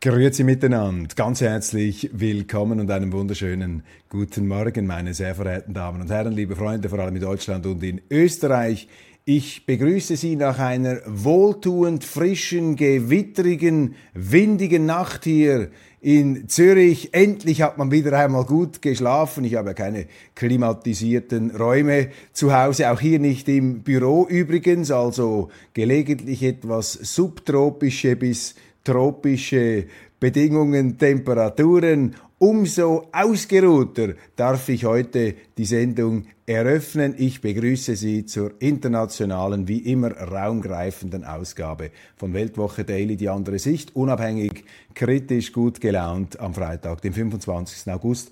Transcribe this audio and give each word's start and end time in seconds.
Grüezi 0.00 0.44
miteinander, 0.44 1.12
ganz 1.16 1.40
herzlich 1.40 2.08
willkommen 2.12 2.78
und 2.78 2.88
einen 2.88 3.12
wunderschönen 3.12 3.82
guten 4.08 4.46
Morgen, 4.46 4.86
meine 4.86 5.12
sehr 5.12 5.34
verehrten 5.34 5.74
Damen 5.74 6.00
und 6.00 6.08
Herren, 6.08 6.34
liebe 6.34 6.54
Freunde, 6.54 6.88
vor 6.88 7.00
allem 7.00 7.16
in 7.16 7.22
Deutschland 7.22 7.66
und 7.66 7.82
in 7.82 8.00
Österreich. 8.08 8.86
Ich 9.24 9.66
begrüße 9.66 10.14
Sie 10.14 10.36
nach 10.36 10.60
einer 10.60 11.00
wohltuend 11.04 12.04
frischen, 12.04 12.76
gewitterigen, 12.76 13.96
windigen 14.14 14.86
Nacht 14.86 15.24
hier 15.24 15.68
in 16.00 16.48
Zürich. 16.48 17.12
Endlich 17.12 17.62
hat 17.62 17.76
man 17.76 17.90
wieder 17.90 18.16
einmal 18.16 18.44
gut 18.44 18.80
geschlafen. 18.80 19.42
Ich 19.42 19.56
habe 19.56 19.70
ja 19.70 19.74
keine 19.74 20.06
klimatisierten 20.36 21.50
Räume 21.56 22.10
zu 22.32 22.56
Hause, 22.56 22.92
auch 22.92 23.00
hier 23.00 23.18
nicht 23.18 23.48
im 23.48 23.82
Büro 23.82 24.28
übrigens, 24.28 24.92
also 24.92 25.48
gelegentlich 25.74 26.44
etwas 26.44 26.92
subtropische 26.92 28.14
bis 28.14 28.54
tropische 28.88 29.84
Bedingungen, 30.18 30.96
Temperaturen. 30.96 32.14
Umso 32.38 33.08
ausgeruhter 33.12 34.14
darf 34.34 34.68
ich 34.70 34.86
heute 34.86 35.34
die 35.58 35.66
Sendung 35.66 36.24
eröffnen. 36.46 37.14
Ich 37.18 37.42
begrüße 37.42 37.96
Sie 37.96 38.24
zur 38.24 38.52
internationalen, 38.60 39.68
wie 39.68 39.80
immer 39.80 40.12
raumgreifenden 40.12 41.24
Ausgabe 41.24 41.90
von 42.16 42.32
Weltwoche 42.32 42.84
Daily, 42.84 43.16
die 43.16 43.28
andere 43.28 43.58
Sicht, 43.58 43.94
unabhängig, 43.94 44.64
kritisch, 44.94 45.52
gut 45.52 45.80
gelaunt 45.82 46.40
am 46.40 46.54
Freitag, 46.54 47.02
dem 47.02 47.12
25. 47.12 47.92
August 47.92 48.30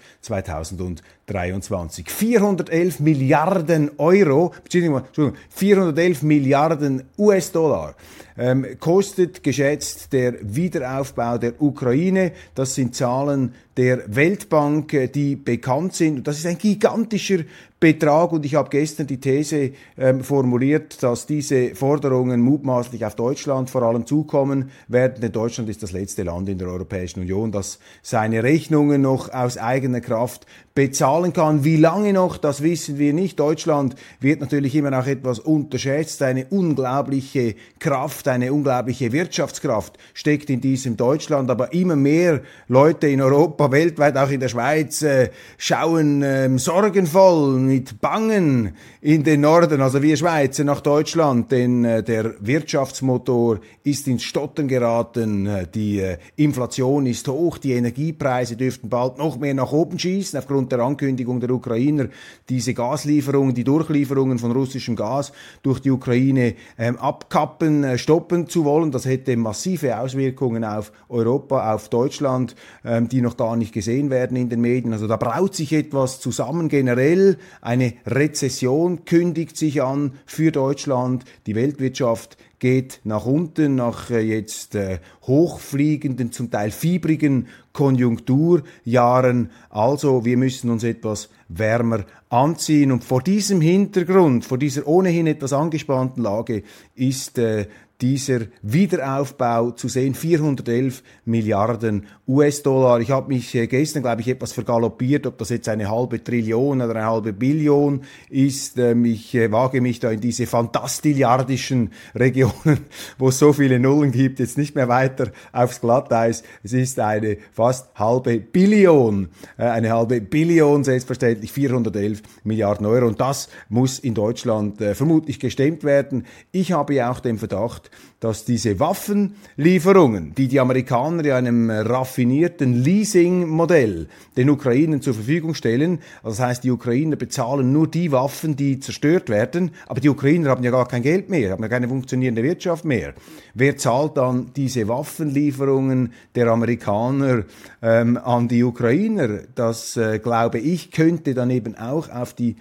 2023. 1.26 2.10
411 2.10 3.00
Milliarden 3.00 3.90
Euro, 3.98 4.52
Entschuldigung, 4.62 5.02
411 5.50 6.22
Milliarden 6.22 7.02
US-Dollar 7.18 7.94
ähm, 8.38 8.66
kostet 8.78 9.42
geschätzt 9.42 10.12
der 10.12 10.34
Wiederaufbau 10.42 11.38
der 11.38 11.60
Ukraine. 11.60 12.32
Das 12.54 12.74
sind 12.74 12.94
Zahlen 12.94 13.54
der 13.76 14.14
Weltbank, 14.14 14.92
äh, 14.92 15.08
die 15.08 15.36
bekannt 15.36 15.94
sind. 15.94 16.18
Und 16.18 16.28
das 16.28 16.38
ist 16.38 16.46
ein 16.46 16.58
gigantischer 16.58 17.40
Betrag 17.78 18.32
und 18.32 18.46
ich 18.46 18.54
habe 18.54 18.70
gestern 18.70 19.06
die 19.06 19.20
These 19.20 19.72
ähm, 19.98 20.22
formuliert, 20.24 21.02
dass 21.02 21.26
diese 21.26 21.74
Forderungen 21.74 22.40
mutmaßlich 22.40 23.04
auf 23.04 23.16
Deutschland 23.16 23.68
vor 23.68 23.82
allem 23.82 24.06
zukommen 24.06 24.70
werden, 24.88 25.20
denn 25.20 25.32
Deutschland 25.32 25.68
ist 25.68 25.82
das 25.82 25.92
letzte 25.92 26.22
Land 26.22 26.48
in 26.48 26.56
der 26.56 26.68
Europäischen 26.68 27.20
Union, 27.20 27.52
das 27.52 27.78
seine 28.00 28.42
Rechnungen 28.42 29.02
noch 29.02 29.30
aus 29.30 29.58
eigener 29.58 30.00
Kraft 30.00 30.46
bezahlen 30.74 31.32
kann. 31.32 31.64
Wie 31.64 31.76
lange 31.76 32.12
noch, 32.12 32.36
das 32.36 32.62
wissen 32.62 32.98
wir 32.98 33.12
nicht. 33.12 33.40
Deutschland 33.40 33.94
wird 34.20 34.40
natürlich 34.40 34.74
immer 34.74 34.90
noch 34.90 35.06
etwas 35.06 35.38
unterschätzt. 35.38 36.22
Eine 36.22 36.46
unglaubliche 36.46 37.56
Kraft, 37.78 38.28
eine 38.28 38.52
unglaubliche 38.52 39.10
Wirtschaftskraft 39.10 39.98
steckt 40.14 40.50
in 40.50 40.60
diesem 40.60 40.96
Deutschland, 40.96 41.50
aber 41.50 41.72
immer 41.72 41.96
mehr 41.96 42.42
Leute 42.68 43.08
in 43.08 43.22
Europa, 43.22 43.70
weltweit, 43.72 44.16
auch 44.16 44.30
in 44.30 44.40
der 44.40 44.48
Schweiz, 44.48 45.02
äh, 45.02 45.30
schauen 45.56 46.22
äh, 46.22 46.58
sorgenvoll 46.58 47.65
mit 47.66 48.00
Bangen 48.00 48.74
in 49.00 49.24
den 49.24 49.42
Norden, 49.42 49.80
also 49.80 50.02
wir 50.02 50.16
Schweizer, 50.16 50.64
nach 50.64 50.80
Deutschland, 50.80 51.52
denn 51.52 51.84
äh, 51.84 52.02
der 52.02 52.34
Wirtschaftsmotor 52.40 53.60
ist 53.84 54.08
ins 54.08 54.22
Stottern 54.22 54.68
geraten, 54.68 55.46
äh, 55.46 55.66
die 55.66 56.00
äh, 56.00 56.18
Inflation 56.36 57.06
ist 57.06 57.28
hoch, 57.28 57.58
die 57.58 57.72
Energiepreise 57.72 58.56
dürften 58.56 58.88
bald 58.88 59.18
noch 59.18 59.38
mehr 59.38 59.54
nach 59.54 59.72
oben 59.72 59.98
schießen 59.98 60.38
aufgrund 60.38 60.72
der 60.72 60.80
Ankündigung 60.80 61.40
der 61.40 61.50
Ukrainer, 61.50 62.08
diese 62.48 62.74
Gaslieferungen, 62.74 63.54
die 63.54 63.64
Durchlieferungen 63.64 64.38
von 64.38 64.52
russischem 64.52 64.96
Gas 64.96 65.32
durch 65.62 65.80
die 65.80 65.90
Ukraine 65.90 66.54
ähm, 66.78 66.96
abkappen, 66.96 67.84
äh, 67.84 67.98
stoppen 67.98 68.48
zu 68.48 68.64
wollen. 68.64 68.90
Das 68.90 69.04
hätte 69.04 69.36
massive 69.36 69.98
Auswirkungen 69.98 70.64
auf 70.64 70.92
Europa, 71.08 71.74
auf 71.74 71.88
Deutschland, 71.88 72.54
ähm, 72.84 73.08
die 73.08 73.20
noch 73.20 73.36
gar 73.36 73.56
nicht 73.56 73.72
gesehen 73.72 74.10
werden 74.10 74.36
in 74.36 74.48
den 74.48 74.60
Medien. 74.60 74.92
Also 74.92 75.06
da 75.06 75.16
braut 75.16 75.54
sich 75.54 75.72
etwas 75.72 76.20
zusammen 76.20 76.68
generell 76.68 77.38
eine 77.60 77.94
Rezession 78.06 79.04
kündigt 79.04 79.56
sich 79.56 79.82
an 79.82 80.12
für 80.26 80.52
Deutschland. 80.52 81.24
Die 81.46 81.54
Weltwirtschaft 81.54 82.36
geht 82.58 83.00
nach 83.04 83.26
unten 83.26 83.74
nach 83.74 84.10
äh, 84.10 84.20
jetzt 84.20 84.74
äh, 84.74 84.98
hochfliegenden, 85.26 86.32
zum 86.32 86.50
Teil 86.50 86.70
fiebrigen 86.70 87.48
Konjunkturjahren. 87.72 89.50
Also 89.68 90.24
wir 90.24 90.36
müssen 90.36 90.70
uns 90.70 90.82
etwas 90.82 91.28
wärmer 91.48 92.04
anziehen. 92.28 92.92
Und 92.92 93.04
vor 93.04 93.22
diesem 93.22 93.60
Hintergrund, 93.60 94.44
vor 94.44 94.58
dieser 94.58 94.86
ohnehin 94.86 95.26
etwas 95.26 95.52
angespannten 95.52 96.22
Lage 96.22 96.62
ist 96.94 97.38
äh, 97.38 97.66
dieser 98.00 98.40
Wiederaufbau 98.62 99.70
zu 99.70 99.88
sehen. 99.88 100.14
411 100.14 101.02
Milliarden 101.24 102.06
US-Dollar. 102.28 103.00
Ich 103.00 103.10
habe 103.10 103.28
mich 103.28 103.54
äh, 103.54 103.66
gestern, 103.66 104.02
glaube 104.02 104.20
ich, 104.20 104.28
etwas 104.28 104.52
vergaloppiert, 104.52 105.26
ob 105.26 105.38
das 105.38 105.48
jetzt 105.48 105.68
eine 105.68 105.90
halbe 105.90 106.22
Trillion 106.22 106.80
oder 106.82 106.94
eine 106.94 107.06
halbe 107.06 107.32
Billion 107.32 108.02
ist. 108.28 108.78
Ähm, 108.78 109.04
ich 109.04 109.34
äh, 109.34 109.50
wage 109.50 109.80
mich 109.80 110.00
da 110.00 110.10
in 110.10 110.20
diese 110.20 110.46
fantastilliardischen 110.46 111.92
Regionen, 112.14 112.80
wo 113.18 113.28
es 113.28 113.38
so 113.38 113.52
viele 113.52 113.80
Nullen 113.80 114.12
gibt, 114.12 114.40
jetzt 114.40 114.58
nicht 114.58 114.74
mehr 114.74 114.88
weiter 114.88 115.30
aufs 115.52 115.80
Glatteis. 115.80 116.42
Es 116.62 116.72
ist 116.74 117.00
eine 117.00 117.38
fast 117.52 117.88
halbe 117.94 118.38
Billion, 118.40 119.28
äh, 119.56 119.64
eine 119.64 119.92
halbe 119.92 120.20
Billion 120.20 120.84
selbstverständlich, 120.84 121.52
411 121.52 122.22
Milliarden 122.44 122.84
Euro. 122.86 123.06
Und 123.06 123.20
das 123.20 123.48
muss 123.68 123.98
in 123.98 124.14
Deutschland 124.14 124.82
vermutlich 124.82 125.40
gestemmt 125.40 125.84
werden. 125.84 126.26
Ich 126.52 126.72
habe 126.72 126.94
ja 126.94 127.10
auch 127.10 127.20
den 127.20 127.38
Verdacht, 127.38 127.85
dass 128.20 128.44
diese 128.44 128.80
Waffenlieferungen, 128.80 130.34
die 130.34 130.48
die 130.48 130.60
Amerikaner 130.60 131.24
in 131.24 131.32
einem 131.32 131.70
raffinierten 131.70 132.74
Leasing-Modell 132.74 134.08
den 134.36 134.50
Ukrainern 134.50 135.02
zur 135.02 135.14
Verfügung 135.14 135.54
stellen, 135.54 136.00
also 136.22 136.38
das 136.38 136.40
heißt, 136.40 136.64
die 136.64 136.70
Ukrainer 136.70 137.16
bezahlen 137.16 137.72
nur 137.72 137.88
die 137.88 138.12
Waffen, 138.12 138.56
die 138.56 138.80
zerstört 138.80 139.28
werden, 139.28 139.70
aber 139.86 140.00
die 140.00 140.08
Ukrainer 140.08 140.50
haben 140.50 140.64
ja 140.64 140.70
gar 140.70 140.88
kein 140.88 141.02
Geld 141.02 141.28
mehr, 141.28 141.52
haben 141.52 141.62
ja 141.62 141.68
keine 141.68 141.88
funktionierende 141.88 142.42
Wirtschaft 142.42 142.84
mehr. 142.84 143.14
Wer 143.54 143.76
zahlt 143.76 144.16
dann 144.16 144.50
diese 144.56 144.88
Waffenlieferungen 144.88 146.12
der 146.34 146.48
Amerikaner 146.48 147.44
ähm, 147.82 148.16
an 148.16 148.48
die 148.48 148.64
Ukrainer? 148.64 149.40
Das, 149.54 149.96
äh, 149.96 150.18
glaube 150.18 150.58
ich, 150.58 150.90
könnte 150.90 151.34
dann 151.34 151.50
eben 151.50 151.76
auch 151.76 152.10
auf 152.10 152.34
die 152.34 152.56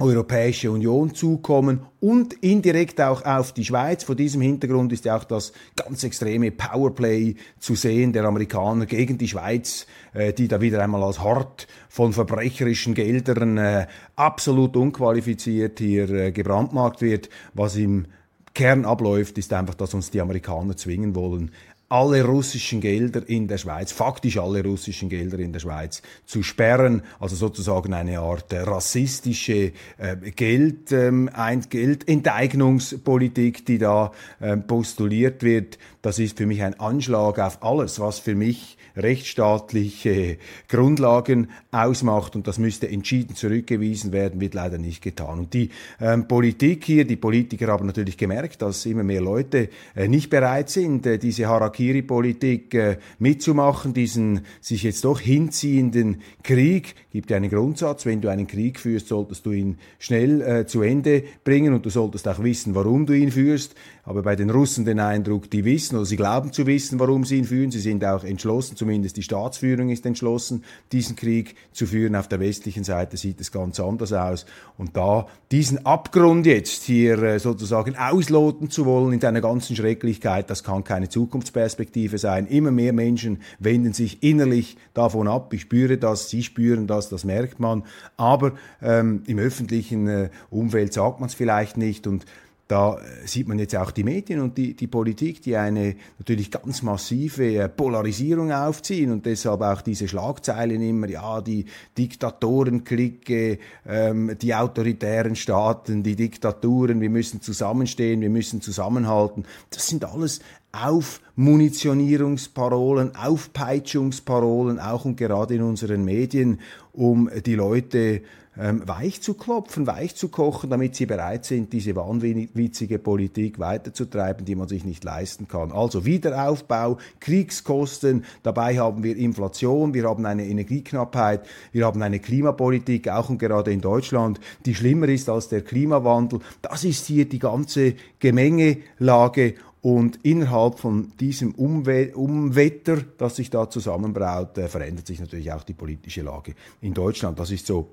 Europäische 0.00 0.72
Union 0.72 1.14
zukommen 1.14 1.86
und 2.00 2.32
indirekt 2.34 3.00
auch 3.00 3.24
auf 3.24 3.52
die 3.52 3.64
Schweiz. 3.64 4.02
Vor 4.02 4.16
diesem 4.16 4.40
Hintergrund 4.40 4.92
ist 4.92 5.04
ja 5.04 5.16
auch 5.16 5.24
das 5.24 5.52
ganz 5.76 6.02
extreme 6.02 6.50
Powerplay 6.50 7.36
zu 7.60 7.76
sehen 7.76 8.12
der 8.12 8.24
Amerikaner 8.24 8.86
gegen 8.86 9.18
die 9.18 9.28
Schweiz, 9.28 9.86
äh, 10.12 10.32
die 10.32 10.48
da 10.48 10.60
wieder 10.60 10.82
einmal 10.82 11.02
als 11.04 11.22
Hort 11.22 11.68
von 11.88 12.12
verbrecherischen 12.12 12.94
Geldern 12.94 13.56
äh, 13.56 13.86
absolut 14.16 14.76
unqualifiziert 14.76 15.78
hier 15.78 16.10
äh, 16.10 16.32
gebrandmarkt 16.32 17.00
wird. 17.00 17.28
Was 17.52 17.76
im 17.76 18.06
Kern 18.52 18.84
abläuft, 18.84 19.38
ist 19.38 19.52
einfach, 19.52 19.74
dass 19.74 19.94
uns 19.94 20.10
die 20.10 20.20
Amerikaner 20.20 20.76
zwingen 20.76 21.14
wollen, 21.14 21.50
alle 21.94 22.24
russischen 22.24 22.80
Gelder 22.80 23.22
in 23.28 23.46
der 23.46 23.56
Schweiz, 23.56 23.92
faktisch 23.92 24.36
alle 24.36 24.64
russischen 24.64 25.08
Gelder 25.08 25.38
in 25.38 25.52
der 25.52 25.60
Schweiz 25.60 26.02
zu 26.26 26.42
sperren, 26.42 27.02
also 27.20 27.36
sozusagen 27.36 27.94
eine 27.94 28.18
Art 28.18 28.52
rassistische 28.52 29.70
äh, 29.98 30.16
Geld, 30.34 30.90
ähm, 30.90 31.30
Geldenteignungspolitik, 31.70 33.64
die 33.66 33.78
da 33.78 34.10
äh, 34.40 34.56
postuliert 34.56 35.44
wird. 35.44 35.78
Das 36.02 36.18
ist 36.18 36.36
für 36.36 36.46
mich 36.46 36.64
ein 36.64 36.80
Anschlag 36.80 37.38
auf 37.38 37.62
alles, 37.62 38.00
was 38.00 38.18
für 38.18 38.34
mich 38.34 38.76
rechtsstaatliche 38.96 40.38
Grundlagen 40.68 41.48
ausmacht 41.72 42.36
und 42.36 42.46
das 42.46 42.58
müsste 42.58 42.88
entschieden 42.88 43.34
zurückgewiesen 43.34 44.12
werden, 44.12 44.40
wird 44.40 44.54
leider 44.54 44.78
nicht 44.78 45.02
getan. 45.02 45.38
Und 45.40 45.54
die 45.54 45.70
ähm, 46.00 46.28
Politik 46.28 46.84
hier, 46.84 47.04
die 47.04 47.16
Politiker 47.16 47.68
haben 47.68 47.86
natürlich 47.86 48.16
gemerkt, 48.16 48.62
dass 48.62 48.86
immer 48.86 49.02
mehr 49.02 49.20
Leute 49.20 49.68
äh, 49.94 50.08
nicht 50.08 50.30
bereit 50.30 50.70
sind, 50.70 51.06
äh, 51.06 51.18
diese 51.18 51.46
Harakiri-Politik 51.46 52.74
äh, 52.74 52.98
mitzumachen, 53.18 53.94
diesen 53.94 54.42
sich 54.60 54.82
jetzt 54.82 55.04
doch 55.04 55.20
hinziehenden 55.20 56.22
Krieg. 56.42 56.94
Gibt 57.10 57.30
ja 57.30 57.36
einen 57.36 57.50
Grundsatz, 57.50 58.06
wenn 58.06 58.20
du 58.20 58.28
einen 58.28 58.46
Krieg 58.46 58.78
führst, 58.78 59.08
solltest 59.08 59.46
du 59.46 59.52
ihn 59.52 59.78
schnell 59.98 60.40
äh, 60.40 60.66
zu 60.66 60.82
Ende 60.82 61.24
bringen 61.44 61.74
und 61.74 61.84
du 61.84 61.90
solltest 61.90 62.28
auch 62.28 62.42
wissen, 62.42 62.74
warum 62.74 63.06
du 63.06 63.12
ihn 63.12 63.30
führst. 63.30 63.74
Aber 64.04 64.22
bei 64.22 64.36
den 64.36 64.50
Russen 64.50 64.84
den 64.84 65.00
Eindruck, 65.00 65.50
die 65.50 65.64
wissen 65.64 65.96
oder 65.96 66.04
sie 66.04 66.16
glauben 66.16 66.52
zu 66.52 66.66
wissen, 66.66 67.00
warum 67.00 67.24
sie 67.24 67.38
ihn 67.38 67.44
führen. 67.44 67.70
Sie 67.70 67.80
sind 67.80 68.04
auch 68.04 68.22
entschlossen, 68.24 68.76
zumindest 68.84 69.16
die 69.16 69.22
Staatsführung 69.22 69.88
ist 69.88 70.04
entschlossen, 70.04 70.62
diesen 70.92 71.16
Krieg 71.16 71.56
zu 71.72 71.86
führen. 71.86 72.14
Auf 72.14 72.28
der 72.28 72.38
westlichen 72.38 72.84
Seite 72.84 73.16
sieht 73.16 73.40
es 73.40 73.50
ganz 73.50 73.80
anders 73.80 74.12
aus. 74.12 74.44
Und 74.76 74.94
da 74.94 75.26
diesen 75.50 75.86
Abgrund 75.86 76.44
jetzt 76.44 76.82
hier 76.82 77.22
äh, 77.22 77.38
sozusagen 77.38 77.96
ausloten 77.96 78.68
zu 78.68 78.84
wollen 78.84 79.14
in 79.14 79.20
seiner 79.20 79.40
ganzen 79.40 79.74
Schrecklichkeit, 79.74 80.50
das 80.50 80.64
kann 80.64 80.84
keine 80.84 81.08
Zukunftsperspektive 81.08 82.18
sein. 82.18 82.46
Immer 82.46 82.72
mehr 82.72 82.92
Menschen 82.92 83.38
wenden 83.58 83.94
sich 83.94 84.22
innerlich 84.22 84.76
davon 84.92 85.26
ab. 85.26 85.54
Ich 85.54 85.62
spüre 85.62 85.96
das, 85.96 86.28
Sie 86.28 86.42
spüren 86.42 86.86
das, 86.86 87.08
das 87.08 87.24
merkt 87.24 87.60
man. 87.60 87.84
Aber 88.18 88.52
ähm, 88.82 89.22
im 89.26 89.38
öffentlichen 89.38 90.08
äh, 90.08 90.28
Umfeld 90.50 90.92
sagt 90.92 91.20
man 91.20 91.30
es 91.30 91.34
vielleicht 91.34 91.78
nicht. 91.78 92.06
Und 92.06 92.26
da 92.66 92.96
äh, 92.96 93.26
sieht 93.26 93.46
man 93.46 93.58
jetzt 93.58 93.76
auch 93.76 93.90
die 93.90 94.04
Medien 94.04 94.40
und 94.40 94.56
die, 94.56 94.72
die 94.74 94.86
Politik, 94.86 95.42
die 95.42 95.54
eine 95.56 95.96
natürlich 96.18 96.50
ganz 96.50 96.80
massive 96.82 97.56
äh, 97.56 97.68
Polarisierung 97.68 98.52
aufziehen 98.52 99.12
und 99.12 99.26
deshalb 99.26 99.60
auch 99.60 99.82
diese 99.82 100.08
Schlagzeilen 100.08 100.80
immer, 100.80 101.06
ja, 101.08 101.42
die 101.42 101.66
Diktatorenklicke, 101.98 103.58
ähm, 103.86 104.34
die 104.40 104.54
autoritären 104.54 105.36
Staaten, 105.36 106.02
die 106.02 106.16
Diktaturen, 106.16 107.02
wir 107.02 107.10
müssen 107.10 107.42
zusammenstehen, 107.42 108.22
wir 108.22 108.30
müssen 108.30 108.62
zusammenhalten. 108.62 109.44
Das 109.70 109.88
sind 109.88 110.06
alles 110.06 110.40
Aufmunitionierungsparolen, 110.72 113.14
Aufpeitschungsparolen, 113.14 114.80
auch 114.80 115.04
und 115.04 115.16
gerade 115.16 115.54
in 115.54 115.62
unseren 115.62 116.04
Medien, 116.04 116.58
um 116.92 117.30
die 117.44 117.54
Leute 117.54 118.22
ähm, 118.58 118.82
weich 118.86 119.20
zu 119.20 119.34
klopfen, 119.34 119.86
weich 119.86 120.14
zu 120.14 120.28
kochen, 120.28 120.70
damit 120.70 120.94
sie 120.94 121.06
bereit 121.06 121.44
sind, 121.44 121.72
diese 121.72 121.96
wahnwitzige 121.96 122.98
Politik 122.98 123.58
weiterzutreiben, 123.58 124.44
die 124.44 124.54
man 124.54 124.68
sich 124.68 124.84
nicht 124.84 125.04
leisten 125.04 125.48
kann. 125.48 125.72
Also 125.72 126.04
Wiederaufbau, 126.04 126.98
Kriegskosten, 127.20 128.24
dabei 128.42 128.78
haben 128.78 129.02
wir 129.02 129.16
Inflation, 129.16 129.94
wir 129.94 130.08
haben 130.08 130.24
eine 130.26 130.46
Energieknappheit, 130.46 131.46
wir 131.72 131.86
haben 131.86 132.02
eine 132.02 132.20
Klimapolitik, 132.20 133.08
auch 133.08 133.28
und 133.28 133.38
gerade 133.38 133.72
in 133.72 133.80
Deutschland, 133.80 134.40
die 134.66 134.74
schlimmer 134.74 135.08
ist 135.08 135.28
als 135.28 135.48
der 135.48 135.62
Klimawandel. 135.62 136.40
Das 136.62 136.84
ist 136.84 137.06
hier 137.06 137.28
die 137.28 137.38
ganze 137.38 137.94
Gemengelage 138.18 139.54
und 139.84 140.20
innerhalb 140.22 140.78
von 140.78 141.12
diesem 141.20 141.54
Umwe 141.54 142.12
Umwetter, 142.14 142.98
das 143.18 143.36
sich 143.36 143.50
da 143.50 143.68
zusammenbraut, 143.68 144.56
äh, 144.56 144.68
verändert 144.68 145.06
sich 145.06 145.20
natürlich 145.20 145.52
auch 145.52 145.62
die 145.62 145.74
politische 145.74 146.22
Lage 146.22 146.54
in 146.80 146.94
Deutschland. 146.94 147.38
Das 147.38 147.50
ist 147.50 147.66
so 147.66 147.90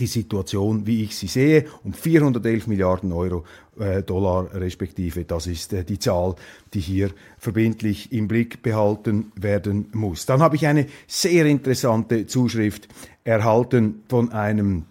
die 0.00 0.06
Situation, 0.06 0.86
wie 0.86 1.04
ich 1.04 1.16
sie 1.16 1.26
sehe, 1.26 1.66
um 1.82 1.92
411 1.92 2.66
Milliarden 2.66 3.12
Euro, 3.12 3.44
äh, 3.78 4.02
Dollar 4.02 4.54
respektive. 4.54 5.24
Das 5.24 5.46
ist 5.46 5.72
äh, 5.72 5.84
die 5.84 5.98
Zahl, 5.98 6.34
die 6.72 6.80
hier 6.80 7.10
verbindlich 7.38 8.12
im 8.12 8.28
Blick 8.28 8.62
behalten 8.62 9.32
werden 9.36 9.88
muss. 9.92 10.26
Dann 10.26 10.40
habe 10.40 10.56
ich 10.56 10.66
eine 10.66 10.86
sehr 11.06 11.46
interessante 11.46 12.26
Zuschrift 12.26 12.88
erhalten 13.24 14.02
von 14.08 14.32
einem 14.32 14.84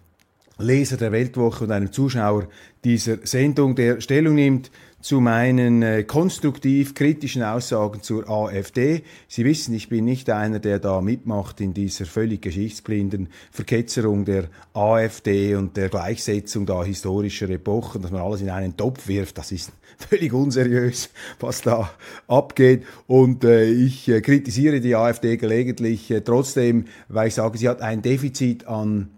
Leser 0.58 0.98
der 0.98 1.12
Weltwoche 1.12 1.64
und 1.64 1.72
einem 1.72 1.92
Zuschauer 1.92 2.48
dieser 2.84 3.26
Sendung, 3.26 3.76
der 3.76 4.02
Stellung 4.02 4.36
nimmt 4.36 4.72
zu 5.04 5.20
meinen 5.20 5.84
äh, 5.84 6.04
konstruktiv 6.04 6.96
kritischen 6.96 7.44
Aussagen 7.44 8.02
zur 8.02 8.30
AfD. 8.30 9.04
Sie 9.28 9.44
wissen, 9.44 9.76
ich 9.76 9.90
bin 9.90 10.06
nicht 10.06 10.30
einer, 10.30 10.60
der 10.60 10.80
da 10.80 11.02
mitmacht 11.02 11.60
in 11.60 11.74
dieser 11.74 12.06
völlig 12.06 12.42
geschichtsblinden 12.42 13.28
Verketzerung 13.52 14.24
der 14.24 14.46
AfD 14.74 15.56
und 15.56 15.76
der 15.76 15.90
Gleichsetzung 15.90 16.66
da 16.66 16.86
historischer 16.86 17.50
Epochen, 17.50 18.02
dass 18.02 18.12
man 18.12 18.22
alles 18.22 18.40
in 18.40 18.50
einen 18.50 18.78
Topf 18.78 19.10
wirft. 19.10 19.38
Das 19.38 19.52
ist 19.52 19.74
völlig 19.98 20.32
unseriös, 20.32 21.10
was 21.42 21.62
da 21.62 21.92
abgeht. 22.30 22.86
Und 23.06 23.44
äh, 23.44 23.66
ich 23.66 24.08
äh, 24.08 24.22
kritisiere 24.22 24.80
die 24.80 24.96
AfD 24.96 25.36
gelegentlich 25.36 26.10
äh, 26.12 26.22
trotzdem, 26.22 26.86
weil 27.10 27.28
ich 27.28 27.34
sage, 27.34 27.58
sie 27.58 27.68
hat 27.68 27.82
ein 27.82 28.02
Defizit 28.02 28.68
an 28.68 29.10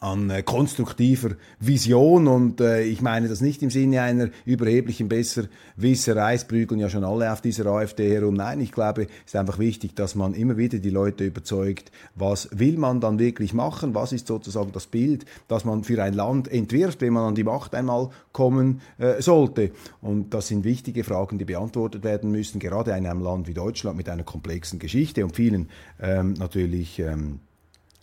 an 0.00 0.30
äh, 0.30 0.42
konstruktiver 0.42 1.30
Vision 1.58 2.28
und 2.28 2.60
äh, 2.60 2.82
ich 2.82 3.00
meine 3.02 3.28
das 3.28 3.40
nicht 3.40 3.62
im 3.62 3.70
Sinne 3.70 4.02
einer 4.02 4.28
überheblichen 4.44 5.08
Besserwisserei, 5.08 6.34
es 6.34 6.44
prügeln 6.44 6.80
ja 6.80 6.88
schon 6.88 7.04
alle 7.04 7.32
auf 7.32 7.40
dieser 7.40 7.66
AfD 7.66 8.14
herum. 8.14 8.34
Nein, 8.34 8.60
ich 8.60 8.72
glaube, 8.72 9.02
es 9.02 9.32
ist 9.32 9.36
einfach 9.36 9.58
wichtig, 9.58 9.96
dass 9.96 10.14
man 10.14 10.34
immer 10.34 10.56
wieder 10.56 10.78
die 10.78 10.90
Leute 10.90 11.24
überzeugt, 11.24 11.90
was 12.14 12.48
will 12.52 12.78
man 12.78 13.00
dann 13.00 13.18
wirklich 13.18 13.54
machen, 13.54 13.94
was 13.94 14.12
ist 14.12 14.28
sozusagen 14.28 14.72
das 14.72 14.86
Bild, 14.86 15.24
das 15.48 15.64
man 15.64 15.84
für 15.84 16.02
ein 16.02 16.14
Land 16.14 16.48
entwirft, 16.48 17.00
wenn 17.00 17.12
man 17.12 17.28
an 17.28 17.34
die 17.34 17.44
Macht 17.44 17.74
einmal 17.74 18.10
kommen 18.32 18.80
äh, 18.98 19.20
sollte. 19.20 19.72
Und 20.00 20.32
das 20.32 20.48
sind 20.48 20.64
wichtige 20.64 21.02
Fragen, 21.02 21.38
die 21.38 21.44
beantwortet 21.44 22.04
werden 22.04 22.30
müssen, 22.30 22.60
gerade 22.60 22.92
in 22.92 23.06
einem 23.06 23.22
Land 23.22 23.48
wie 23.48 23.54
Deutschland 23.54 23.96
mit 23.96 24.08
einer 24.08 24.22
komplexen 24.22 24.78
Geschichte 24.78 25.24
und 25.24 25.34
vielen 25.34 25.68
ähm, 26.00 26.34
natürlich 26.34 26.98
ähm, 27.00 27.40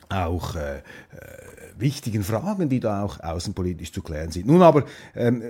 auch 0.10 0.56
äh, 0.56 0.78
äh 0.78 0.82
wichtigen 1.78 2.24
Fragen, 2.24 2.70
die 2.70 2.80
da 2.80 3.04
auch 3.04 3.20
außenpolitisch 3.20 3.92
zu 3.92 4.02
klären 4.02 4.32
sind. 4.32 4.48
Nun 4.48 4.62
aber 4.62 4.86
ähm, 5.16 5.44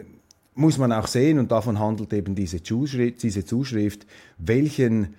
muss 0.55 0.77
man 0.77 0.91
auch 0.91 1.07
sehen, 1.07 1.39
und 1.39 1.51
davon 1.51 1.79
handelt 1.79 2.13
eben 2.13 2.35
diese 2.35 2.63
Zuschrift, 2.63 3.23
diese 3.23 3.45
Zuschrift 3.45 4.05
welchen 4.37 5.15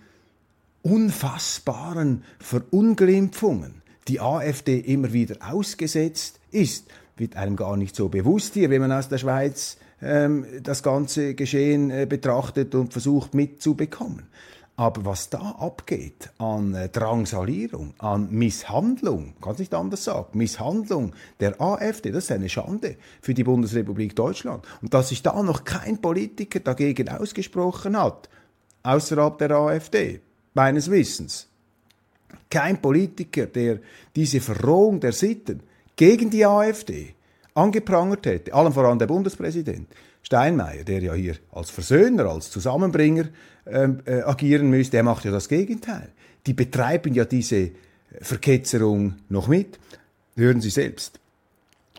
unfassbaren 0.82 2.22
Verunglimpfungen 2.38 3.82
die 4.08 4.20
AfD 4.20 4.78
immer 4.78 5.12
wieder 5.12 5.36
ausgesetzt 5.40 6.38
ist, 6.50 6.86
wird 7.16 7.36
einem 7.36 7.56
gar 7.56 7.76
nicht 7.76 7.96
so 7.96 8.08
bewusst 8.08 8.54
hier, 8.54 8.70
wenn 8.70 8.80
man 8.80 8.92
aus 8.92 9.08
der 9.08 9.18
Schweiz 9.18 9.78
ähm, 10.00 10.46
das 10.62 10.82
ganze 10.82 11.34
Geschehen 11.34 11.90
äh, 11.90 12.06
betrachtet 12.08 12.74
und 12.74 12.92
versucht 12.92 13.34
mitzubekommen. 13.34 14.24
Aber 14.78 15.06
was 15.06 15.31
da 15.31 15.56
abgeht 15.58 16.31
an 16.37 16.75
äh, 16.75 16.90
Drangsalierung, 16.90 17.94
an 17.99 18.31
Misshandlung, 18.31 19.32
kann 19.40 19.56
nicht 19.56 19.73
anders 19.73 20.05
sagen, 20.05 20.37
Misshandlung 20.37 21.14
der 21.40 21.58
AfD, 21.61 22.11
das 22.11 22.25
ist 22.25 22.33
eine 22.33 22.50
Schande 22.50 22.97
für 23.23 23.33
die 23.33 23.45
Bundesrepublik 23.45 24.14
Deutschland. 24.14 24.66
Und 24.83 24.92
dass 24.92 25.09
sich 25.09 25.23
da 25.23 25.42
noch 25.42 25.64
kein 25.64 25.99
Politiker 25.99 26.61
dagegen 26.61 27.09
ausgesprochen 27.09 27.99
hat, 27.99 28.28
außerhalb 28.83 29.38
der 29.38 29.52
AfD, 29.52 30.21
meines 30.52 30.90
Wissens. 30.90 31.49
Kein 32.50 32.80
Politiker, 32.80 33.47
der 33.47 33.80
diese 34.14 34.40
Verrohung 34.42 35.00
der 35.00 35.12
Sitten 35.12 35.62
gegen 35.97 36.28
die 36.28 36.45
AfD 36.45 37.14
angeprangert 37.54 38.26
hätte, 38.26 38.52
allem 38.52 38.75
voran 38.75 38.99
der 38.99 39.06
Bundespräsident 39.06 39.88
Steinmeier, 40.26 40.83
der 40.83 41.00
ja 41.00 41.14
hier 41.14 41.37
als 41.52 41.71
Versöhner, 41.71 42.25
als 42.25 42.50
Zusammenbringer 42.50 43.26
ähm, 43.64 44.00
äh, 44.06 44.23
agieren 44.23 44.68
müsste, 44.71 44.97
der 44.97 45.04
macht 45.04 45.25
ja 45.25 45.30
das 45.30 45.49
Gegenteil. 45.49 46.09
Die 46.47 46.52
betreiben 46.52 47.14
ja 47.14 47.25
diese 47.25 47.71
Verketzerung 48.21 49.14
noch 49.28 49.47
mit. 49.47 49.78
Hören 50.35 50.61
Sie 50.61 50.71
selbst. 50.71 51.21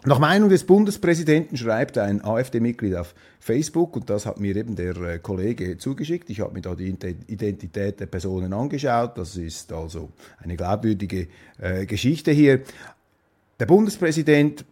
Nach 0.04 0.20
Meinung 0.20 0.50
des 0.50 0.66
Bundespräsidenten 0.66 1.56
schreibt 1.56 1.98
ein 1.98 2.22
AfD-Mitglied 2.22 2.96
auf 2.96 3.16
Facebook, 3.40 3.96
und 3.96 4.10
das 4.10 4.26
hat 4.26 4.42
mir 4.42 4.58
eben 4.58 4.76
der 4.76 4.98
äh, 4.98 5.20
Kollege 5.20 5.78
zugeschickt, 5.78 6.30
ich 6.30 6.42
habe 6.42 6.54
mir 6.54 6.62
da 6.62 6.76
die 6.76 6.94
Identität 7.28 8.02
der 8.02 8.08
Personen 8.08 8.52
angeschaut, 8.52 9.18
das 9.18 9.38
ist 9.38 9.72
also 9.72 10.10
eine 10.40 10.58
glaubwürdige 10.58 11.30
äh, 11.60 11.86
Geschichte 11.86 12.32
hier. 12.32 12.60
Der 13.58 13.66
Bundespräsident 13.68 14.66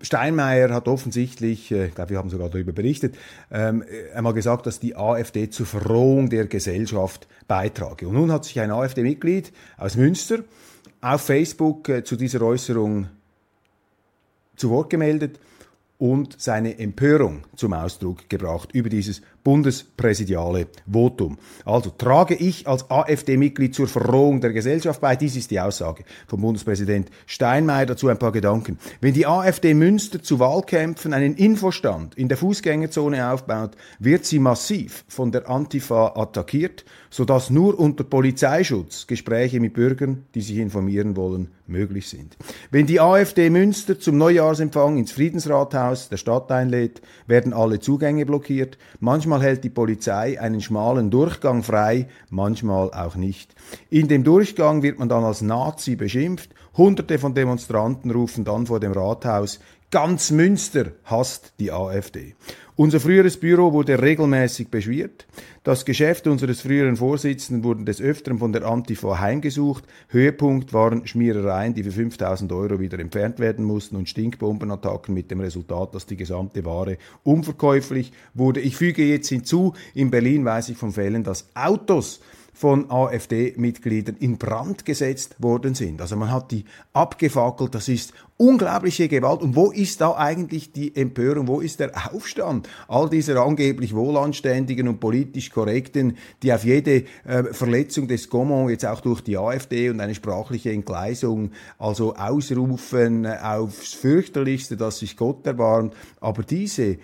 Steinmeier 0.00 0.70
hat 0.72 0.88
offensichtlich, 0.88 1.70
äh, 1.70 1.86
ich 1.86 1.94
glaube, 1.94 2.10
wir 2.10 2.18
haben 2.18 2.30
sogar 2.30 2.48
darüber 2.48 2.72
berichtet, 2.72 3.16
ähm, 3.50 3.84
einmal 4.14 4.32
gesagt, 4.32 4.66
dass 4.66 4.80
die 4.80 4.96
AfD 4.96 5.50
zur 5.50 5.66
Verrohung 5.66 6.30
der 6.30 6.46
Gesellschaft 6.46 7.28
beitrage. 7.48 8.08
Und 8.08 8.14
nun 8.14 8.32
hat 8.32 8.46
sich 8.46 8.58
ein 8.60 8.70
AfD-Mitglied 8.70 9.52
aus 9.76 9.96
Münster 9.96 10.38
auf 11.02 11.20
Facebook 11.20 11.88
äh, 11.88 12.04
zu 12.04 12.16
dieser 12.16 12.40
Äußerung 12.40 13.08
zu 14.56 14.70
Wort 14.70 14.88
gemeldet 14.88 15.38
und 15.98 16.40
seine 16.40 16.78
Empörung 16.78 17.44
zum 17.54 17.74
Ausdruck 17.74 18.28
gebracht 18.28 18.70
über 18.72 18.88
dieses 18.88 19.22
bundespräsidiale 19.44 20.68
Votum. 20.90 21.38
Also 21.64 21.90
trage 21.90 22.34
ich 22.34 22.66
als 22.66 22.90
AfD-Mitglied 22.90 23.74
zur 23.74 23.88
Verrohung 23.88 24.40
der 24.40 24.52
Gesellschaft 24.52 25.00
bei. 25.00 25.16
Dies 25.16 25.36
ist 25.36 25.50
die 25.50 25.60
Aussage 25.60 26.04
von 26.26 26.40
Bundespräsident 26.40 27.10
Steinmeier. 27.26 27.86
Dazu 27.86 28.08
ein 28.08 28.18
paar 28.18 28.32
Gedanken. 28.32 28.78
Wenn 29.00 29.14
die 29.14 29.26
AfD 29.26 29.74
Münster 29.74 30.22
zu 30.22 30.38
Wahlkämpfen 30.38 31.12
einen 31.12 31.34
Infostand 31.34 32.14
in 32.14 32.28
der 32.28 32.38
Fußgängerzone 32.38 33.30
aufbaut, 33.32 33.72
wird 33.98 34.24
sie 34.24 34.38
massiv 34.38 35.04
von 35.08 35.32
der 35.32 35.48
Antifa 35.48 36.14
attackiert, 36.16 36.84
sodass 37.10 37.50
nur 37.50 37.78
unter 37.78 38.04
Polizeischutz 38.04 39.06
Gespräche 39.06 39.60
mit 39.60 39.74
Bürgern, 39.74 40.24
die 40.34 40.40
sich 40.40 40.58
informieren 40.58 41.16
wollen, 41.16 41.48
möglich 41.66 42.08
sind. 42.08 42.36
Wenn 42.70 42.86
die 42.86 43.00
AfD 43.00 43.50
Münster 43.50 43.98
zum 43.98 44.18
Neujahrsempfang 44.18 44.98
ins 44.98 45.12
Friedensrathaus 45.12 46.08
der 46.08 46.16
Stadt 46.16 46.50
einlädt, 46.50 47.02
werden 47.26 47.52
alle 47.52 47.80
Zugänge 47.80 48.26
blockiert. 48.26 48.78
Manchmal 49.00 49.31
hält 49.40 49.64
die 49.64 49.70
Polizei 49.70 50.40
einen 50.40 50.60
schmalen 50.60 51.10
Durchgang 51.10 51.62
frei, 51.62 52.08
manchmal 52.28 52.92
auch 52.92 53.14
nicht. 53.14 53.54
In 53.88 54.08
dem 54.08 54.24
Durchgang 54.24 54.82
wird 54.82 54.98
man 54.98 55.08
dann 55.08 55.24
als 55.24 55.40
Nazi 55.40 55.96
beschimpft. 55.96 56.50
Hunderte 56.76 57.18
von 57.18 57.34
Demonstranten 57.34 58.10
rufen 58.10 58.44
dann 58.44 58.66
vor 58.66 58.80
dem 58.80 58.92
Rathaus, 58.92 59.60
ganz 59.90 60.30
Münster 60.30 60.92
hasst 61.04 61.54
die 61.60 61.70
AfD. 61.70 62.34
Unser 62.74 63.00
früheres 63.00 63.36
Büro 63.36 63.74
wurde 63.74 64.00
regelmäßig 64.00 64.68
beschwert. 64.68 65.26
Das 65.62 65.84
Geschäft 65.84 66.26
unseres 66.26 66.62
früheren 66.62 66.96
Vorsitzenden 66.96 67.64
wurde 67.64 67.84
des 67.84 68.00
Öfteren 68.00 68.38
von 68.38 68.54
der 68.54 68.64
Antifa 68.64 69.20
heimgesucht. 69.20 69.84
Höhepunkt 70.08 70.72
waren 70.72 71.06
Schmierereien, 71.06 71.74
die 71.74 71.82
für 71.82 71.92
5000 71.92 72.50
Euro 72.50 72.80
wieder 72.80 72.98
entfernt 72.98 73.40
werden 73.40 73.66
mussten 73.66 73.96
und 73.96 74.08
Stinkbombenattacken 74.08 75.12
mit 75.12 75.30
dem 75.30 75.40
Resultat, 75.40 75.94
dass 75.94 76.06
die 76.06 76.16
gesamte 76.16 76.64
Ware 76.64 76.96
unverkäuflich 77.24 78.10
wurde. 78.32 78.60
Ich 78.60 78.76
füge 78.76 79.04
jetzt 79.04 79.28
hinzu, 79.28 79.74
in 79.92 80.10
Berlin 80.10 80.46
weiß 80.46 80.70
ich 80.70 80.78
von 80.78 80.92
Fällen, 80.92 81.24
dass 81.24 81.50
Autos 81.54 82.22
von 82.62 82.88
AfD-Mitgliedern 82.92 84.14
in 84.20 84.38
Brand 84.38 84.84
gesetzt 84.84 85.34
worden 85.42 85.74
sind. 85.74 86.00
Also 86.00 86.14
man 86.14 86.30
hat 86.30 86.52
die 86.52 86.64
abgefackelt, 86.92 87.74
das 87.74 87.88
ist 87.88 88.14
unglaubliche 88.36 89.08
Gewalt. 89.08 89.42
Und 89.42 89.56
wo 89.56 89.72
ist 89.72 90.00
da 90.00 90.14
eigentlich 90.14 90.70
die 90.70 90.94
Empörung, 90.94 91.48
wo 91.48 91.58
ist 91.58 91.80
der 91.80 91.90
Aufstand 92.14 92.68
all 92.86 93.10
dieser 93.10 93.42
angeblich 93.42 93.96
wohlanständigen 93.96 94.86
und 94.86 95.00
politisch 95.00 95.50
korrekten, 95.50 96.16
die 96.44 96.52
auf 96.52 96.62
jede 96.62 97.02
äh, 97.24 97.42
Verletzung 97.50 98.06
des 98.06 98.30
Gaumont 98.30 98.70
jetzt 98.70 98.86
auch 98.86 99.00
durch 99.00 99.22
die 99.22 99.36
AfD 99.36 99.90
und 99.90 99.98
eine 99.98 100.14
sprachliche 100.14 100.70
Entgleisung 100.70 101.50
also 101.80 102.14
ausrufen 102.14 103.26
aufs 103.26 103.92
fürchterlichste, 103.94 104.76
dass 104.76 105.00
sich 105.00 105.16
Gott 105.16 105.44
erbarmt. 105.48 105.94
Aber 106.20 106.44
diese 106.44 106.98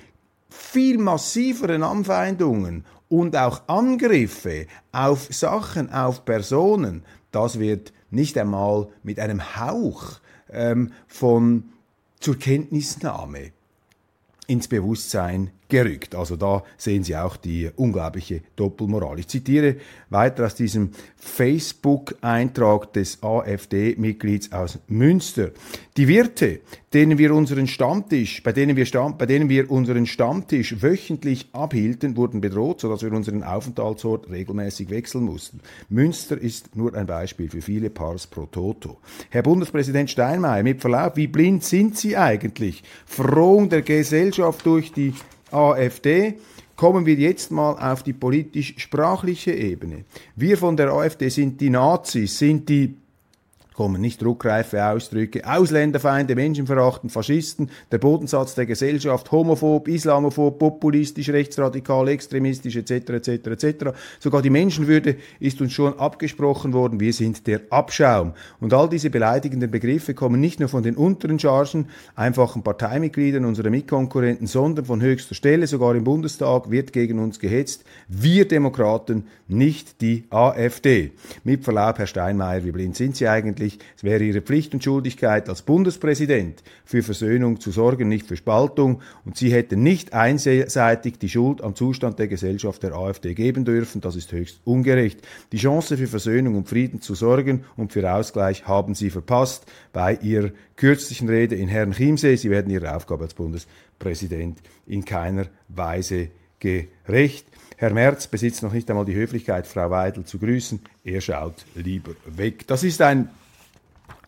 viel 0.51 0.99
massiveren 0.99 1.83
Anfeindungen 1.83 2.85
und 3.09 3.37
auch 3.37 3.63
Angriffe 3.69 4.67
auf 4.93 5.29
Sachen, 5.33 5.93
auf 5.93 6.25
Personen, 6.25 7.03
das 7.31 7.59
wird 7.59 7.93
nicht 8.11 8.37
einmal 8.39 8.89
mit 9.03 9.19
einem 9.19 9.57
Hauch 9.57 10.21
ähm, 10.51 10.93
von 11.07 11.65
zur 12.21 12.39
Kenntnisnahme 12.39 13.53
ins 14.47 14.69
Bewusstsein 14.69 15.51
gerückt. 15.69 16.15
Also 16.15 16.37
da 16.37 16.63
sehen 16.77 17.05
Sie 17.05 17.17
auch 17.17 17.37
die 17.37 17.71
unglaubliche 17.77 18.43
Doppelmoral. 18.57 19.19
Ich 19.19 19.29
zitiere 19.29 19.77
weiter 20.11 20.47
aus 20.47 20.55
diesem 20.55 20.91
Facebook-Eintrag 21.17 22.93
des 22.93 23.23
AfD-Mitglieds 23.23 24.53
aus 24.53 24.79
Münster. 24.89 25.51
Die 25.97 26.09
Wirte, 26.09 26.61
denen 26.95 27.19
wir 27.19 27.35
unseren 27.35 27.67
Stammtisch, 27.67 28.43
bei 28.43 28.53
denen 28.53 28.77
wir, 28.77 28.87
Stamm, 28.87 29.19
bei 29.19 29.27
denen 29.27 29.49
wir 29.49 29.71
unseren 29.71 30.07
Stammtisch 30.07 30.81
wöchentlich 30.81 31.49
abhielten, 31.53 32.17
wurden 32.17 32.41
bedroht, 32.41 32.81
sodass 32.81 33.03
wir 33.03 33.13
unseren 33.13 33.43
Aufenthaltsort 33.43 34.31
regelmäßig 34.31 34.89
wechseln 34.89 35.25
mussten. 35.25 35.61
Münster 35.89 36.39
ist 36.39 36.77
nur 36.77 36.95
ein 36.95 37.07
Beispiel 37.07 37.51
für 37.51 37.61
viele 37.61 37.91
Pars 37.91 38.27
pro 38.27 38.47
Toto. 38.47 38.99
Herr 39.31 39.43
Bundespräsident 39.43 40.11
Steinmeier, 40.11 40.63
mit 40.63 40.81
Verlaub, 40.81 41.17
wie 41.17 41.27
blind 41.27 41.65
sind 41.65 41.99
Sie 41.99 42.17
eigentlich? 42.17 42.83
Frohung 43.05 43.69
der 43.69 43.83
Gesellschaft 43.83 44.65
durch 44.65 44.93
die 44.93 45.13
AfD. 45.51 46.35
Kommen 46.77 47.07
wir 47.07 47.15
jetzt 47.15 47.51
mal 47.51 47.73
auf 47.73 48.03
die 48.03 48.13
politisch-sprachliche 48.13 49.53
Ebene. 49.53 50.05
Wir 50.37 50.57
von 50.57 50.77
der 50.77 50.93
AfD 50.93 51.29
sind 51.29 51.61
die 51.61 51.71
Nazis, 51.71 52.39
sind 52.39 52.69
die 52.69 52.95
kommen 53.79 54.01
nicht 54.01 54.21
druckreife 54.21 54.85
Ausdrücke, 54.85 55.49
Ausländerfeinde, 55.49 56.35
Menschenverachten, 56.35 57.11
Faschisten, 57.11 57.71
der 57.93 57.99
Bodensatz 57.99 58.57
der 58.57 58.67
Gesellschaft, 58.67 59.31
homophob, 59.31 59.87
islamophob, 59.87 60.59
populistisch, 60.59 61.29
rechtsradikal, 61.29 62.09
extremistisch 62.09 62.75
etc. 62.75 63.11
etc. 63.11 63.29
etc. 63.47 63.91
Sogar 64.19 64.43
die 64.43 64.51
Menschenwürde 64.51 65.15
ist 65.39 65.61
uns 65.61 65.73
schon 65.75 65.97
abgesprochen 65.97 66.73
worden, 66.73 66.99
wir 66.99 67.13
sind 67.13 67.47
der 67.47 67.61
Abschaum. 67.71 68.33
Und 68.59 68.75
all 68.75 68.89
diese 68.89 69.11
beleidigenden 69.11 69.71
Begriffe 69.71 70.13
kommen 70.13 70.41
nicht 70.41 70.59
nur 70.59 70.69
von 70.69 70.83
den 70.83 70.97
unteren 70.97 71.39
Chargen, 71.39 71.87
einfachen 72.17 72.65
Parteimitgliedern, 72.65 73.45
unserer 73.45 73.71
Mitkonkurrenten, 73.71 74.49
sondern 74.49 74.87
von 74.87 75.01
höchster 75.01 75.37
Stelle, 75.37 75.69
sogar 75.69 75.95
im 75.95 76.03
Bundestag 76.03 76.73
wird 76.73 76.93
gegen 76.93 77.21
uns 77.21 77.39
gehetzt. 77.39 77.85
Wir 78.09 78.49
Demokraten, 78.49 79.29
nicht 79.47 80.01
die 80.01 80.25
AfD. 80.31 81.13
Mit 81.45 81.63
Verlaub, 81.63 81.99
Herr 81.99 82.09
Steinmeier, 82.09 82.65
wie 82.65 82.73
blind 82.73 82.97
sind 82.97 83.15
Sie 83.15 83.29
eigentlich? 83.29 83.68
Eigentlich, 83.69 83.79
es 83.97 84.05
wäre 84.05 84.23
ihre 84.23 84.41
Pflicht 84.41 84.75
und 84.75 84.83
Schuldigkeit 84.83 85.49
als 85.49 85.63
Bundespräsident 85.63 86.63
für 86.85 87.03
Versöhnung 87.03 87.61
zu 87.61 87.71
sorgen, 87.71 88.09
nicht 88.09 88.27
für 88.27 88.37
Spaltung. 88.37 89.01
Und 89.25 89.37
sie 89.37 89.53
hätten 89.53 89.83
nicht 89.83 90.13
einseitig 90.13 91.19
die 91.19 91.29
Schuld 91.29 91.63
am 91.63 91.75
Zustand 91.75 92.19
der 92.19 92.29
Gesellschaft 92.29 92.83
der 92.83 92.95
AfD 92.95 93.35
geben 93.35 93.65
dürfen. 93.65 94.01
Das 94.01 94.17
ist 94.17 94.33
höchst 94.33 94.61
ungerecht. 94.65 95.21
Die 95.53 95.59
Chance 95.59 95.97
für 95.97 96.07
Versöhnung 96.07 96.57
und 96.57 96.69
Frieden 96.69 97.01
zu 97.01 97.15
sorgen 97.15 97.65
und 97.77 97.93
für 97.93 98.11
Ausgleich 98.11 98.67
haben 98.67 98.95
sie 98.95 99.11
verpasst 99.11 99.67
bei 99.93 100.15
ihrer 100.15 100.51
kürzlichen 100.77 101.29
Rede 101.29 101.57
in 101.57 101.69
Herrn 101.69 101.93
Chiemsee. 101.93 102.37
Sie 102.37 102.51
werden 102.51 102.71
ihrer 102.71 102.97
Aufgabe 102.97 103.25
als 103.25 103.35
Bundespräsident 103.35 104.59
in 104.87 105.05
keiner 105.05 105.47
Weise 105.69 106.29
gerecht. 106.61 107.47
Herr 107.81 107.93
Merz 107.93 108.27
besitzt 108.27 108.65
noch 108.65 108.73
nicht 108.73 108.91
einmal 108.91 109.05
die 109.05 109.15
Höflichkeit, 109.15 109.65
Frau 109.65 109.89
Weidel 109.91 110.25
zu 110.25 110.41
grüßen. 110.41 110.81
Er 111.05 111.21
schaut 111.21 111.65
lieber 111.77 112.11
weg. 112.27 112.67
Das 112.67 112.83
ist 112.83 113.01
ein 113.01 113.31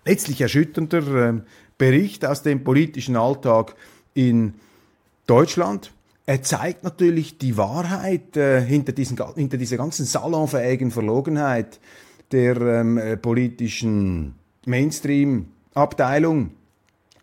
letztlich 0.04 0.40
erschütternder 0.40 1.28
äh, 1.28 1.40
Bericht 1.78 2.24
aus 2.24 2.42
dem 2.42 2.64
politischen 2.64 3.16
Alltag 3.16 3.74
in 4.14 4.54
Deutschland. 5.26 5.92
Er 6.26 6.42
zeigt 6.42 6.84
natürlich 6.84 7.38
die 7.38 7.56
Wahrheit 7.56 8.36
äh, 8.36 8.60
hinter, 8.60 8.92
diesen, 8.92 9.18
hinter 9.34 9.56
dieser 9.56 9.76
ganzen 9.76 10.04
salonfähigen 10.04 10.90
Verlogenheit 10.90 11.80
der 12.32 12.60
ähm, 12.60 12.98
äh, 12.98 13.16
politischen 13.16 14.34
Mainstream-Abteilung 14.66 16.52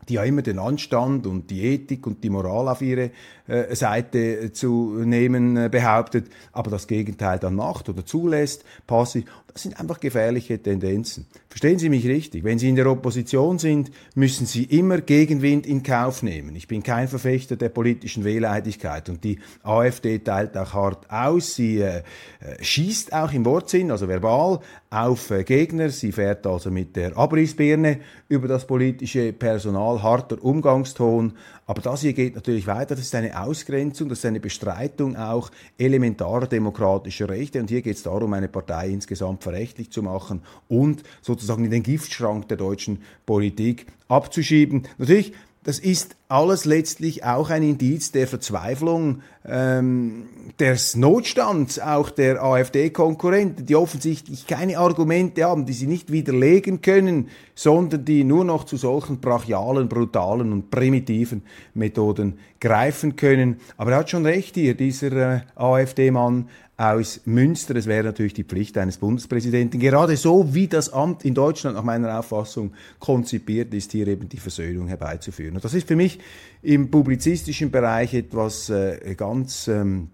die 0.08 0.14
ja 0.14 0.24
immer 0.24 0.42
den 0.42 0.60
Anstand 0.60 1.28
und 1.28 1.50
die 1.50 1.64
Ethik 1.64 2.08
und 2.08 2.24
die 2.24 2.30
Moral 2.30 2.70
auf 2.70 2.82
ihre 2.82 3.12
äh, 3.48 3.76
Seite 3.76 4.52
zu 4.54 5.02
nehmen 5.04 5.58
äh, 5.58 5.70
behauptet, 5.70 6.28
aber 6.52 6.72
das 6.72 6.88
Gegenteil 6.88 7.40
dann 7.40 7.56
macht 7.56 7.90
oder 7.90 8.06
zulässt, 8.06 8.64
passiv. 8.86 9.26
Das 9.58 9.64
sind 9.64 9.80
einfach 9.80 10.00
gefährliche 10.00 10.62
Tendenzen. 10.62 11.26
Verstehen 11.50 11.80
Sie 11.80 11.90
mich 11.90 12.06
richtig? 12.06 12.44
Wenn 12.44 12.60
Sie 12.60 12.70
in 12.70 12.76
der 12.76 12.86
Opposition 12.86 13.58
sind, 13.58 13.90
müssen 14.14 14.46
Sie 14.46 14.66
immer 14.66 15.02
Gegenwind 15.02 15.66
in 15.66 15.82
Kauf 15.82 16.22
nehmen. 16.22 16.56
Ich 16.56 16.68
bin 16.68 16.84
kein 16.84 17.08
Verfechter 17.08 17.56
der 17.56 17.70
politischen 17.70 18.24
Wehleidigkeit 18.24 19.10
und 19.10 19.24
die 19.24 19.40
AfD 19.64 20.20
teilt 20.20 20.56
auch 20.56 20.74
hart 20.74 21.10
aus. 21.10 21.56
Sie 21.56 21.80
äh, 21.80 22.04
äh, 22.40 22.64
schießt 22.64 23.14
auch 23.14 23.32
im 23.34 23.46
Wortsinn, 23.46 23.90
also 23.90 24.08
verbal, 24.08 24.60
auf 24.92 25.32
äh, 25.32 25.44
Gegner. 25.44 25.90
Sie 25.90 26.12
fährt 26.12 26.46
also 26.46 26.70
mit 26.70 26.96
der 26.96 27.18
Abrissbirne 27.18 28.00
über 28.30 28.48
das 28.48 28.68
politische 28.68 29.34
Personal, 29.34 30.04
harter 30.04 30.44
Umgangston. 30.44 31.34
Aber 31.66 31.82
das 31.82 32.02
hier 32.02 32.14
geht 32.14 32.36
natürlich 32.36 32.68
weiter. 32.68 32.96
Das 32.96 33.00
ist 33.00 33.16
eine 33.16 33.37
Ausgrenzung, 33.44 34.10
das 34.10 34.20
ist 34.20 34.26
eine 34.26 34.40
Bestreitung 34.40 35.16
auch 35.16 35.52
elementarer 35.78 36.48
demokratischer 36.48 37.30
Rechte. 37.30 37.60
Und 37.60 37.70
hier 37.70 37.82
geht 37.82 37.98
es 37.98 38.04
darum, 38.04 38.34
eine 38.34 38.48
Partei 38.48 38.90
insgesamt 38.90 39.44
verrechtlich 39.44 39.92
zu 39.92 40.04
machen 40.04 40.42
und 40.68 41.04
sozusagen 41.22 41.66
in 41.66 41.72
den 41.72 41.84
Giftschrank 41.84 42.48
der 42.48 42.58
deutschen 42.58 43.02
Politik 43.26 43.88
abzuschieben. 44.08 44.84
Natürlich 44.98 45.34
das 45.64 45.80
ist 45.80 46.16
alles 46.30 46.66
letztlich 46.66 47.26
auch 47.26 47.50
ein 47.50 47.62
Indiz 47.62 48.12
der 48.12 48.28
Verzweiflung 48.28 49.22
ähm, 49.46 50.28
des 50.60 50.96
Notstands 50.96 51.80
auch 51.80 52.10
der 52.10 52.42
AfD-Konkurrenten, 52.42 53.66
die 53.66 53.76
offensichtlich 53.76 54.48
keine 54.48 54.78
Argumente 54.78 55.44
haben, 55.44 55.66
die 55.66 55.74
sie 55.74 55.88
nicht 55.88 56.12
widerlegen 56.12 56.82
können, 56.82 57.30
sondern 57.54 58.06
die 58.06 58.24
nur 58.24 58.46
noch 58.46 58.64
zu 58.64 58.78
solchen 58.78 59.20
brachialen, 59.20 59.90
brutalen 59.90 60.52
und 60.54 60.70
primitiven 60.70 61.44
Methoden 61.74 62.40
greifen 62.60 63.16
können. 63.16 63.58
Aber 63.78 63.92
er 63.92 63.98
hat 64.00 64.10
schon 64.10 64.26
recht 64.26 64.56
hier, 64.56 64.76
dieser 64.76 65.12
äh, 65.12 65.42
AfD-Mann, 65.56 66.50
aus 66.78 67.22
Münster. 67.26 67.76
Es 67.76 67.88
wäre 67.88 68.04
natürlich 68.04 68.36
die 68.36 68.44
Pflicht 68.44 68.78
eines 68.78 68.98
Bundespräsidenten, 68.98 69.80
gerade 69.80 70.16
so 70.16 70.54
wie 70.54 70.68
das 70.68 70.94
Amt 70.94 71.26
in 71.26 71.34
Deutschland 71.34 71.76
nach 71.76 71.84
meiner 71.84 72.20
Auffassung 72.20 72.74
konzipiert 73.00 73.74
ist, 73.74 73.92
hier 73.92 74.08
eben 74.08 74.30
die 74.30 74.38
Versöhnung 74.38 74.88
herbeizuführen. 74.88 75.56
Und 75.56 75.66
das 75.66 75.74
ist 75.74 75.88
für 75.88 75.96
mich 75.96 76.20
im 76.62 76.92
publizistischen 76.92 77.72
Bereich 77.72 78.14
etwas 78.14 78.70
äh, 78.70 79.16
ganz 79.16 79.68
ähm, 79.68 80.10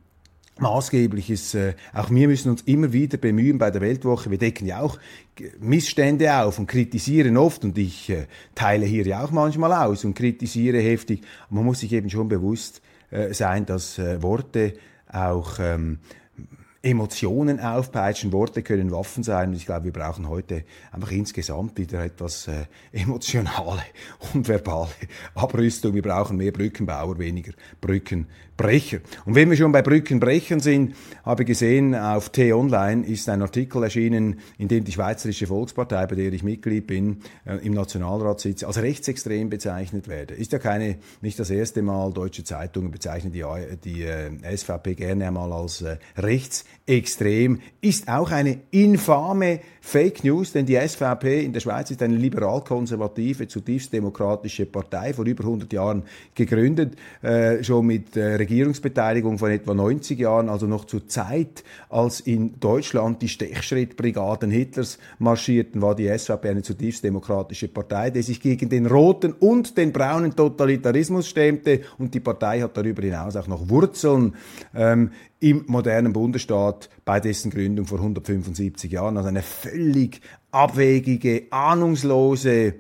Maßgebliches. 0.60 1.54
Äh, 1.56 1.74
auch 1.94 2.10
wir 2.10 2.28
müssen 2.30 2.52
uns 2.52 2.62
immer 2.62 2.94
wieder 2.94 3.18
bemühen 3.18 3.58
bei 3.58 3.70
der 3.70 3.82
Weltwoche. 3.82 4.32
Wir 4.32 4.38
decken 4.38 4.66
ja 4.66 4.80
auch 4.80 4.98
Missstände 5.60 6.34
auf 6.42 6.60
und 6.60 6.68
kritisieren 6.68 7.36
oft 7.36 7.66
und 7.66 7.78
ich 7.78 8.10
äh, 8.10 8.28
teile 8.56 8.86
hier 8.86 9.06
ja 9.06 9.24
auch 9.26 9.32
manchmal 9.32 9.74
aus 9.74 10.06
und 10.06 10.14
kritisiere 10.14 10.80
heftig. 10.80 11.24
Man 11.50 11.66
muss 11.66 11.82
sich 11.82 11.92
eben 11.92 12.10
schon 12.10 12.30
bewusst 12.30 12.82
äh, 13.12 13.34
sein, 13.34 13.66
dass 13.66 13.98
äh, 13.98 14.22
Worte 14.22 14.76
auch 15.12 15.60
ähm, 15.60 16.00
Emotionen 16.86 17.62
aufpeitschen, 17.62 18.34
Worte 18.34 18.62
können 18.62 18.92
Waffen 18.92 19.24
sein. 19.24 19.54
Ich 19.54 19.66
glaube, 19.66 19.86
wir 19.86 19.94
brauchen 19.94 20.28
heute 20.28 20.66
einfach 20.92 21.12
insgesamt 21.12 21.78
wieder 21.78 22.04
etwas 22.04 22.50
äh, 22.50 22.66
emotionale 22.92 23.84
und 24.34 24.50
verbale 24.50 24.90
Abrüstung. 25.34 25.94
Wir 25.94 26.02
brauchen 26.02 26.36
mehr 26.36 26.52
Brückenbauer, 26.52 27.18
weniger 27.20 27.54
Brückenbrecher. 27.80 29.00
Und 29.24 29.34
wenn 29.34 29.50
wir 29.50 29.56
schon 29.56 29.72
bei 29.72 29.82
Brückenbrechern 29.82 30.60
sind, 30.60 30.96
habe 31.24 31.44
ich 31.44 31.48
gesehen, 31.48 31.96
auf 31.96 32.32
T-Online 32.32 33.06
ist 33.08 33.30
ein 33.30 33.42
Artikel 33.42 33.82
erschienen, 33.82 34.42
in 34.58 34.68
dem 34.68 34.84
die 34.84 34.92
Schweizerische 34.92 35.48
Volkspartei, 35.48 36.06
bei 36.06 36.16
der 36.16 36.34
ich 36.34 36.44
Mitglied 36.44 36.86
bin, 36.86 37.22
äh, 37.46 37.66
im 37.66 37.74
Nationalrat 37.74 38.42
sitze, 38.42 38.68
als 38.68 38.82
rechtsextrem 38.82 39.50
bezeichnet 39.50 40.10
werde. 40.10 40.34
Ist 40.34 40.52
ja 40.52 40.60
keine, 40.60 40.98
nicht 41.22 41.40
das 41.40 41.50
erste 41.50 41.82
Mal, 41.82 42.12
deutsche 42.12 42.44
Zeitungen 42.44 42.92
bezeichnen 42.92 43.32
die, 43.32 43.46
die 43.86 44.04
äh, 44.04 44.58
SVP 44.58 44.96
gerne 44.96 45.28
einmal 45.28 45.54
als 45.54 45.82
äh, 45.82 45.96
rechts 46.18 46.66
extrem, 46.86 47.60
ist 47.82 48.10
auch 48.10 48.32
eine 48.32 48.60
infame 48.72 49.60
Fake 49.80 50.24
News, 50.24 50.54
denn 50.54 50.66
die 50.66 50.76
SVP 50.76 51.44
in 51.44 51.52
der 51.52 51.60
Schweiz 51.60 51.92
ist 51.92 52.02
eine 52.02 52.16
liberal-konservative, 52.16 53.48
zutiefst 53.48 53.92
demokratische 53.92 54.66
Partei, 54.66 55.14
vor 55.14 55.26
über 55.26 55.44
100 55.44 55.72
Jahren 55.74 56.04
gegründet, 56.36 56.96
äh, 57.22 57.64
schon 57.64 57.86
mit 57.88 58.16
äh, 58.16 58.36
Regierungsbeteiligung 58.36 59.38
von 59.38 59.52
etwa 59.52 59.74
90 59.74 60.20
Jahren, 60.20 60.50
also 60.50 60.68
noch 60.68 60.86
zur 60.86 61.08
Zeit, 61.08 61.64
als 61.90 62.22
in 62.22 62.60
Deutschland 62.60 63.22
die 63.22 63.28
Stechschrittbrigaden 63.28 64.52
Hitlers 64.52 65.00
marschierten, 65.20 65.82
war 65.82 65.96
die 65.96 66.08
SVP 66.08 66.50
eine 66.50 66.64
zutiefst 66.64 67.04
demokratische 67.04 67.68
Partei, 67.68 68.10
die 68.10 68.22
sich 68.22 68.40
gegen 68.40 68.70
den 68.70 68.86
roten 68.86 69.34
und 69.34 69.78
den 69.78 69.92
braunen 69.92 70.36
Totalitarismus 70.36 71.28
stemmte. 71.28 71.82
Und 71.98 72.14
die 72.14 72.22
Partei 72.22 72.62
hat 72.62 72.78
darüber 72.78 73.02
hinaus 73.02 73.36
auch 73.36 73.48
noch 73.48 73.70
Wurzeln. 73.70 74.36
Ähm, 74.74 75.12
im 75.44 75.66
modernen 75.68 76.14
Bundesstaat 76.14 76.90
bei 77.04 77.20
dessen 77.20 77.52
Gründung 77.52 77.86
vor 77.86 78.00
175 78.00 78.92
Jahren. 78.92 79.18
Also 79.18 79.30
eine 79.30 79.44
völlig 79.44 80.22
abwegige, 80.52 81.48
ahnungslose. 81.52 82.76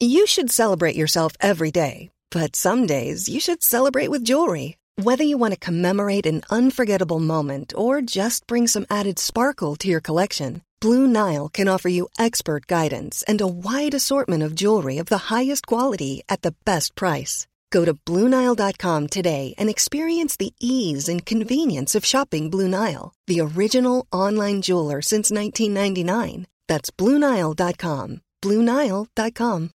You 0.00 0.26
should 0.26 0.52
celebrate 0.52 0.94
yourself 0.94 1.32
every 1.40 1.72
day, 1.72 2.10
but 2.30 2.54
some 2.54 2.86
days 2.86 3.28
you 3.28 3.40
should 3.40 3.62
celebrate 3.62 4.10
with 4.10 4.22
jewelry. 4.22 4.76
Whether 5.02 5.24
you 5.24 5.38
want 5.38 5.54
to 5.54 5.58
commemorate 5.58 6.26
an 6.26 6.42
unforgettable 6.50 7.20
moment 7.20 7.72
or 7.74 8.00
just 8.02 8.46
bring 8.46 8.68
some 8.68 8.86
added 8.90 9.18
sparkle 9.18 9.74
to 9.76 9.88
your 9.88 10.00
collection, 10.00 10.62
Blue 10.80 11.06
Nile 11.08 11.48
can 11.48 11.66
offer 11.66 11.88
you 11.88 12.08
expert 12.18 12.68
guidance 12.68 13.24
and 13.26 13.40
a 13.40 13.48
wide 13.48 13.94
assortment 13.94 14.44
of 14.44 14.54
jewelry 14.54 14.98
of 14.98 15.06
the 15.06 15.30
highest 15.34 15.66
quality 15.66 16.22
at 16.28 16.42
the 16.42 16.54
best 16.64 16.94
price. 16.94 17.47
Go 17.70 17.84
to 17.84 17.94
Bluenile.com 17.94 19.06
today 19.08 19.54
and 19.58 19.68
experience 19.70 20.36
the 20.36 20.54
ease 20.60 21.08
and 21.08 21.24
convenience 21.24 21.94
of 21.94 22.04
shopping 22.04 22.50
Blue 22.50 22.68
Nile, 22.68 23.14
the 23.26 23.40
original 23.40 24.06
online 24.12 24.62
jeweler 24.62 25.00
since 25.02 25.30
1999. 25.30 26.46
That's 26.66 26.90
Bluenile.com. 26.90 28.20
Bluenile.com. 28.42 29.70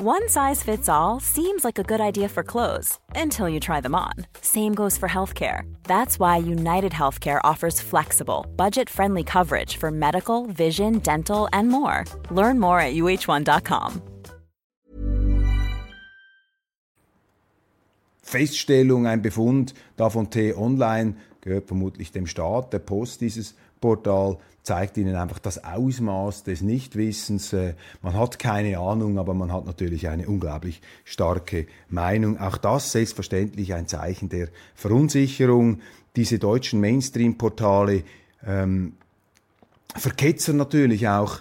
One 0.00 0.28
size 0.28 0.62
fits 0.62 0.88
all 0.88 1.18
seems 1.18 1.64
like 1.64 1.78
a 1.78 1.82
good 1.82 2.00
idea 2.00 2.28
for 2.28 2.44
clothes 2.44 2.98
until 3.16 3.48
you 3.48 3.58
try 3.58 3.80
them 3.80 3.96
on. 3.96 4.12
Same 4.40 4.72
goes 4.72 4.96
for 4.96 5.08
healthcare. 5.08 5.62
That's 5.84 6.20
why 6.20 6.36
United 6.36 6.92
Healthcare 6.92 7.40
offers 7.42 7.80
flexible, 7.80 8.46
budget 8.56 8.88
friendly 8.88 9.24
coverage 9.24 9.76
for 9.76 9.90
medical, 9.90 10.46
vision, 10.46 11.00
dental, 11.00 11.48
and 11.52 11.68
more. 11.68 12.04
Learn 12.30 12.60
more 12.60 12.80
at 12.80 12.94
uh1.com. 12.94 14.17
Feststellung, 18.28 19.06
ein 19.06 19.22
Befund 19.22 19.72
da 19.96 20.10
von 20.10 20.28
T-Online, 20.28 21.14
gehört 21.40 21.66
vermutlich 21.66 22.12
dem 22.12 22.26
Staat, 22.26 22.74
der 22.74 22.78
Post 22.78 23.22
dieses 23.22 23.54
Portal, 23.80 24.36
zeigt 24.62 24.98
Ihnen 24.98 25.16
einfach 25.16 25.38
das 25.38 25.64
Ausmaß 25.64 26.42
des 26.42 26.60
Nichtwissens. 26.60 27.54
Äh, 27.54 27.72
man 28.02 28.12
hat 28.12 28.38
keine 28.38 28.78
Ahnung, 28.78 29.18
aber 29.18 29.32
man 29.32 29.50
hat 29.50 29.64
natürlich 29.64 30.08
eine 30.08 30.28
unglaublich 30.28 30.82
starke 31.04 31.66
Meinung. 31.88 32.38
Auch 32.38 32.58
das 32.58 32.92
selbstverständlich 32.92 33.72
ein 33.72 33.88
Zeichen 33.88 34.28
der 34.28 34.48
Verunsicherung. 34.74 35.80
Diese 36.14 36.38
deutschen 36.38 36.80
Mainstream-Portale 36.80 38.02
ähm, 38.46 38.92
verketzern 39.96 40.58
natürlich 40.58 41.08
auch 41.08 41.40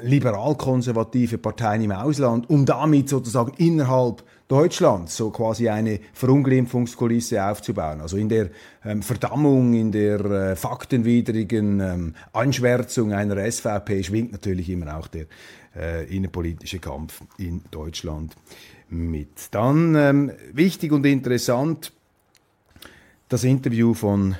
liberal-konservative 0.00 1.36
Parteien 1.36 1.82
im 1.82 1.92
Ausland, 1.92 2.48
um 2.48 2.64
damit 2.64 3.10
sozusagen 3.10 3.52
innerhalb 3.58 4.24
Deutschlands 4.52 5.16
so 5.16 5.30
quasi 5.30 5.70
eine 5.70 5.98
Verunglimpfungskulisse 6.12 7.42
aufzubauen. 7.42 8.02
Also 8.02 8.18
in 8.18 8.28
der 8.28 8.50
ähm, 8.84 9.00
Verdammung, 9.00 9.72
in 9.72 9.90
der 9.90 10.20
äh, 10.26 10.56
faktenwidrigen 10.56 11.80
ähm, 11.80 12.14
Anschwärzung 12.34 13.14
einer 13.14 13.50
SVP 13.50 14.02
schwingt 14.04 14.30
natürlich 14.32 14.68
immer 14.68 14.98
auch 14.98 15.08
der 15.08 15.24
äh, 15.74 16.04
innenpolitische 16.14 16.80
Kampf 16.80 17.22
in 17.38 17.62
Deutschland 17.70 18.36
mit. 18.90 19.48
Dann 19.52 19.94
ähm, 19.94 20.32
wichtig 20.52 20.92
und 20.92 21.06
interessant 21.06 21.90
das 23.30 23.44
Interview 23.44 23.94
von 23.94 24.36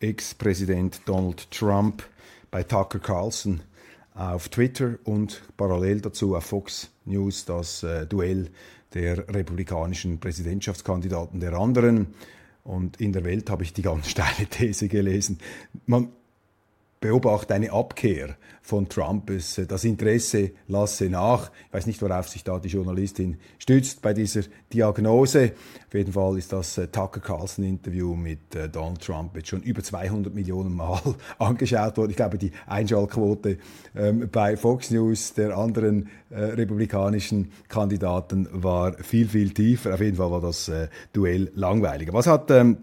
Ex-Präsident 0.00 1.02
Donald 1.06 1.48
Trump 1.52 2.02
bei 2.50 2.64
Tucker 2.64 2.98
Carlson 2.98 3.60
auf 4.16 4.48
Twitter 4.48 4.94
und 5.04 5.42
parallel 5.56 6.00
dazu 6.00 6.34
auf 6.34 6.44
Fox 6.44 6.90
News 7.04 7.44
das 7.44 7.84
äh, 7.84 8.04
Duell 8.04 8.50
der 8.94 9.28
republikanischen 9.28 10.20
Präsidentschaftskandidaten 10.20 11.40
der 11.40 11.54
anderen. 11.54 12.14
Und 12.62 13.00
in 13.00 13.12
der 13.12 13.24
Welt 13.24 13.50
habe 13.50 13.62
ich 13.62 13.72
die 13.72 13.82
ganz 13.82 14.08
steile 14.10 14.46
These 14.48 14.88
gelesen. 14.88 15.38
Man 15.86 16.08
beobachte 17.04 17.52
eine 17.52 17.70
Abkehr 17.70 18.34
von 18.62 18.88
Trump. 18.88 19.28
Äh, 19.28 19.66
das 19.68 19.84
Interesse 19.84 20.52
lasse 20.68 21.10
nach. 21.10 21.50
Ich 21.68 21.74
weiß 21.74 21.86
nicht, 21.86 22.00
worauf 22.00 22.30
sich 22.30 22.44
da 22.44 22.58
die 22.58 22.68
Journalistin 22.68 23.36
stützt 23.58 24.00
bei 24.00 24.14
dieser 24.14 24.40
Diagnose. 24.72 25.52
Auf 25.86 25.92
jeden 25.92 26.14
Fall 26.14 26.38
ist 26.38 26.54
das 26.54 26.78
äh, 26.78 26.88
Tucker 26.88 27.20
Carlson 27.20 27.66
Interview 27.66 28.14
mit 28.14 28.54
äh, 28.54 28.70
Donald 28.70 29.02
Trump 29.02 29.36
jetzt 29.36 29.50
schon 29.50 29.60
über 29.60 29.82
200 29.82 30.34
Millionen 30.34 30.74
Mal 30.74 30.98
angeschaut 31.38 31.98
worden. 31.98 32.08
Ich 32.08 32.16
glaube, 32.16 32.38
die 32.38 32.52
Einschaltquote 32.66 33.58
ähm, 33.94 34.30
bei 34.32 34.56
Fox 34.56 34.90
News 34.90 35.34
der 35.34 35.58
anderen 35.58 36.08
republikanischen 36.30 37.52
Kandidaten 37.68 38.48
war 38.50 38.94
viel, 38.94 39.28
viel 39.28 39.50
tiefer. 39.50 39.94
Auf 39.94 40.00
jeden 40.00 40.16
Fall 40.16 40.32
war 40.32 40.40
das 40.40 40.68
Duell 41.12 41.52
langweiliger. 41.54 42.12
Was 42.12 42.26
hat 42.26 42.50
ähm, 42.50 42.78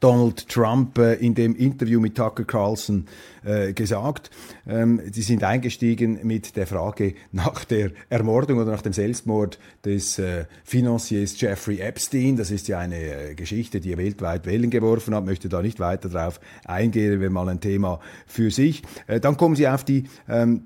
Donald 0.00 0.48
Trump 0.48 0.98
äh, 0.98 1.14
in 1.14 1.34
dem 1.34 1.54
Interview 1.54 2.00
mit 2.00 2.16
Tucker 2.16 2.44
Carlson 2.44 3.06
äh, 3.44 3.72
gesagt. 3.72 4.30
Ähm, 4.66 5.00
sie 5.12 5.22
sind 5.22 5.44
eingestiegen 5.44 6.20
mit 6.22 6.56
der 6.56 6.66
Frage 6.66 7.14
nach 7.32 7.64
der 7.64 7.92
Ermordung 8.08 8.58
oder 8.58 8.72
nach 8.72 8.82
dem 8.82 8.92
Selbstmord 8.92 9.58
des 9.84 10.18
äh, 10.18 10.46
Financiers 10.64 11.40
Jeffrey 11.40 11.80
Epstein. 11.80 12.36
Das 12.36 12.50
ist 12.50 12.68
ja 12.68 12.78
eine 12.78 13.30
äh, 13.30 13.34
Geschichte, 13.34 13.80
die 13.80 13.96
weltweit 13.96 14.46
Wellen 14.46 14.70
geworfen 14.70 15.14
hat. 15.14 15.24
Möchte 15.24 15.48
da 15.48 15.62
nicht 15.62 15.80
weiter 15.80 16.08
darauf 16.08 16.40
eingehen, 16.64 17.20
wäre 17.20 17.30
mal 17.30 17.48
ein 17.48 17.60
Thema 17.60 18.00
für 18.26 18.50
sich. 18.50 18.82
Äh, 19.06 19.20
dann 19.20 19.36
kommen 19.36 19.56
sie 19.56 19.68
auf 19.68 19.84
die 19.84 20.04
ähm, 20.28 20.62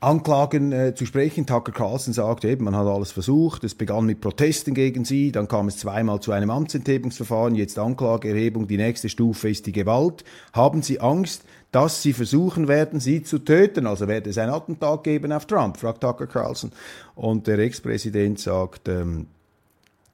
Anklagen 0.00 0.72
äh, 0.72 0.94
zu 0.94 1.06
sprechen. 1.06 1.46
Tucker 1.46 1.72
Carlson 1.72 2.12
sagt 2.12 2.44
eben, 2.44 2.64
man 2.64 2.76
hat 2.76 2.86
alles 2.86 3.12
versucht. 3.12 3.64
Es 3.64 3.74
begann 3.74 4.04
mit 4.04 4.20
Protesten 4.20 4.74
gegen 4.74 5.04
sie, 5.04 5.32
dann 5.32 5.48
kam 5.48 5.68
es 5.68 5.78
zweimal 5.78 6.20
zu 6.20 6.32
einem 6.32 6.50
Amtsenthebungsverfahren, 6.50 7.54
jetzt 7.54 7.78
Anklageerhebung. 7.78 8.68
Die 8.68 8.76
nächste 8.76 9.08
Stufe 9.08 9.48
ist 9.48 9.66
die 9.66 9.72
Gewalt. 9.72 10.24
Haben 10.52 10.82
Sie 10.82 11.00
Angst, 11.00 11.44
dass 11.72 12.02
sie 12.02 12.12
versuchen 12.12 12.68
werden, 12.68 13.00
sie 13.00 13.22
zu 13.22 13.38
töten? 13.38 13.86
Also 13.86 14.06
werde 14.06 14.30
es 14.30 14.38
ein 14.38 14.50
Attentat 14.50 15.04
geben 15.04 15.32
auf 15.32 15.46
Trump, 15.46 15.78
fragt 15.78 16.02
Tucker 16.02 16.26
Carlson. 16.26 16.72
Und 17.14 17.46
der 17.46 17.58
Ex-Präsident 17.58 18.38
sagt, 18.38 18.88
ähm, 18.88 19.26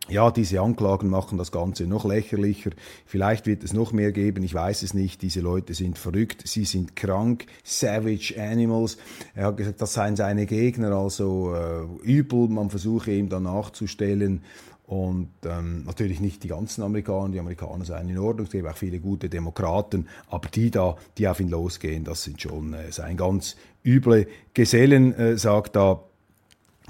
ja, 0.08 0.30
diese 0.30 0.60
Anklagen 0.60 1.08
machen 1.08 1.38
das 1.38 1.52
Ganze 1.52 1.86
noch 1.86 2.04
lächerlicher. 2.04 2.70
Vielleicht 3.06 3.46
wird 3.46 3.62
es 3.62 3.72
noch 3.72 3.92
mehr 3.92 4.10
geben, 4.10 4.42
ich 4.42 4.52
weiß 4.52 4.82
es 4.82 4.94
nicht. 4.94 5.22
Diese 5.22 5.40
Leute 5.40 5.74
sind 5.74 5.96
verrückt, 5.96 6.42
sie 6.46 6.64
sind 6.64 6.96
krank, 6.96 7.46
savage 7.62 8.34
animals. 8.36 8.98
Er 9.34 9.46
hat 9.46 9.56
gesagt, 9.56 9.80
das 9.80 9.94
seien 9.94 10.16
seine 10.16 10.46
Gegner, 10.46 10.92
also 10.92 11.54
äh, 11.54 11.84
übel, 12.02 12.48
man 12.48 12.68
versuche 12.68 13.12
ihm 13.12 13.28
dann 13.28 13.44
nachzustellen. 13.44 14.42
Und 14.86 15.30
ähm, 15.46 15.84
natürlich 15.84 16.20
nicht 16.20 16.42
die 16.42 16.48
ganzen 16.48 16.82
Amerikaner, 16.82 17.30
die 17.30 17.40
Amerikaner 17.40 17.84
seien 17.84 18.08
in 18.08 18.18
Ordnung, 18.18 18.46
es 18.46 18.52
gibt 18.52 18.68
auch 18.68 18.76
viele 18.76 18.98
gute 18.98 19.30
Demokraten, 19.30 20.08
aber 20.28 20.48
die 20.48 20.70
da, 20.70 20.96
die 21.16 21.28
auf 21.28 21.40
ihn 21.40 21.48
losgehen, 21.48 22.04
das 22.04 22.24
sind 22.24 22.42
schon 22.42 22.74
äh, 22.74 22.90
seien 22.90 23.16
ganz 23.16 23.56
üble 23.84 24.26
Gesellen, 24.52 25.14
äh, 25.14 25.38
sagt 25.38 25.76
da 25.76 26.02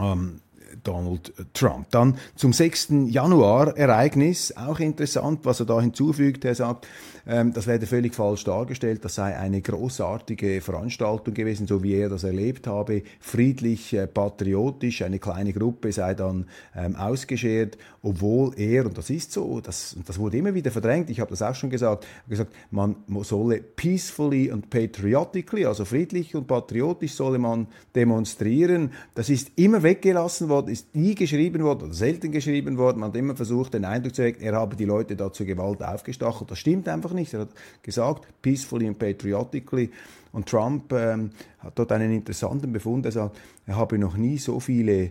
ähm, 0.01 0.40
Donald 0.85 1.33
Trump. 1.55 1.87
Dann 1.90 2.18
zum 2.37 2.53
6. 2.53 2.88
Januar 3.09 3.77
Ereignis, 3.77 4.55
auch 4.57 4.81
interessant, 4.81 5.40
was 5.45 5.61
er 5.61 5.66
da 5.66 5.81
hinzufügt. 5.81 6.45
Er 6.45 6.55
sagt, 6.55 6.87
ähm, 7.26 7.52
das 7.52 7.66
werde 7.66 7.87
völlig 7.87 8.14
falsch 8.14 8.44
dargestellt, 8.44 9.04
das 9.04 9.14
sei 9.14 9.37
eine 9.37 9.61
großartige 9.61 10.61
Veranstaltung 10.61 11.35
gewesen, 11.35 11.66
so 11.66 11.82
wie 11.82 11.94
er 11.94 12.08
das 12.08 12.24
erlebt 12.24 12.66
habe, 12.66 13.02
friedlich, 13.20 13.94
äh, 13.94 14.06
patriotisch, 14.06 15.02
eine 15.02 15.18
kleine 15.18 15.52
Gruppe 15.52 15.92
sei 15.92 16.14
dann 16.14 16.46
ähm, 16.76 16.96
ausgeschert, 16.96 17.78
obwohl 18.02 18.52
er, 18.56 18.87
und 18.87 18.98
das 18.98 19.11
ist 19.11 19.32
so, 19.32 19.61
das, 19.61 19.96
das 20.04 20.18
wurde 20.18 20.37
immer 20.37 20.54
wieder 20.54 20.70
verdrängt, 20.70 21.08
ich 21.11 21.20
habe 21.20 21.30
das 21.30 21.42
auch 21.42 21.54
schon 21.54 21.70
gesagt, 21.70 22.06
gesagt, 22.28 22.52
man 22.70 22.96
solle 23.22 23.61
peacefully 23.61 24.50
und 24.50 24.70
patriotically, 24.70 25.66
also 25.66 25.85
friedlich 25.85 26.35
und 26.35 26.46
patriotisch 26.46 27.14
solle 27.14 27.38
man 27.38 27.68
demonstrieren. 27.94 28.90
Das 29.14 29.28
ist 29.28 29.52
immer 29.56 29.82
weggelassen 29.82 30.48
worden, 30.48 30.70
ist 30.70 30.94
nie 30.94 31.14
geschrieben 31.14 31.62
worden 31.62 31.92
selten 32.02 32.32
geschrieben 32.32 32.78
worden. 32.78 33.00
Man 33.00 33.11
hat 33.11 33.16
immer 33.16 33.37
versucht, 33.37 33.74
den 33.74 33.85
Eindruck 33.85 34.14
zu 34.14 34.22
erwecken, 34.22 34.42
er 34.42 34.54
habe 34.54 34.74
die 34.74 34.85
Leute 34.85 35.14
da 35.14 35.32
zur 35.32 35.46
Gewalt 35.46 35.82
aufgestachelt. 35.82 36.50
Das 36.50 36.58
stimmt 36.58 36.88
einfach 36.88 37.12
nicht. 37.12 37.35
Er 37.35 37.40
hat 37.40 37.51
gesagt, 37.83 38.27
peacefully 38.42 38.87
and 38.87 38.98
patriotically. 38.98 39.90
Und 40.33 40.48
Trump 40.48 40.92
ähm, 40.92 41.31
hat 41.59 41.79
dort 41.79 41.92
einen 41.92 42.12
interessanten 42.12 42.72
Befund. 42.72 43.05
Er 43.07 43.12
sagt, 43.12 43.37
er 43.66 43.77
habe 43.77 43.98
noch 43.98 44.16
nie 44.16 44.38
so 44.38 44.61
viele 44.61 45.11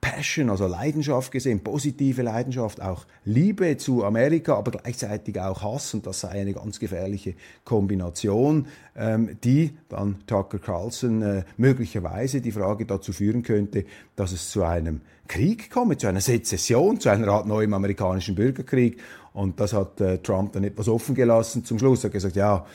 Passion, 0.00 0.48
also 0.48 0.66
Leidenschaft 0.66 1.32
gesehen, 1.32 1.60
positive 1.60 2.22
Leidenschaft, 2.22 2.80
auch 2.80 3.04
Liebe 3.24 3.76
zu 3.78 4.04
Amerika, 4.04 4.54
aber 4.54 4.70
gleichzeitig 4.70 5.40
auch 5.40 5.62
Hass 5.62 5.92
und 5.92 6.06
das 6.06 6.20
sei 6.20 6.30
eine 6.30 6.52
ganz 6.52 6.78
gefährliche 6.78 7.34
Kombination, 7.64 8.66
ähm, 8.96 9.36
die 9.42 9.72
dann 9.88 10.18
Tucker 10.26 10.58
Carlson 10.60 11.22
äh, 11.22 11.42
möglicherweise 11.56 12.40
die 12.40 12.52
Frage 12.52 12.86
dazu 12.86 13.12
führen 13.12 13.42
könnte, 13.42 13.84
dass 14.14 14.30
es 14.30 14.50
zu 14.50 14.62
einem 14.62 15.00
Krieg 15.26 15.70
komme, 15.70 15.96
zu 15.96 16.06
einer 16.06 16.20
Sezession, 16.20 17.00
zu 17.00 17.08
einer 17.08 17.28
Art 17.28 17.46
neuem 17.46 17.74
amerikanischen 17.74 18.36
Bürgerkrieg 18.36 18.98
und 19.38 19.60
das 19.60 19.72
hat 19.72 20.00
äh, 20.00 20.18
Trump 20.18 20.52
dann 20.52 20.64
etwas 20.64 20.88
offen 20.88 21.14
gelassen. 21.14 21.64
Zum 21.64 21.78
Schluss 21.78 22.00
hat 22.00 22.10
er 22.10 22.14
gesagt, 22.14 22.34
ja, 22.34 22.66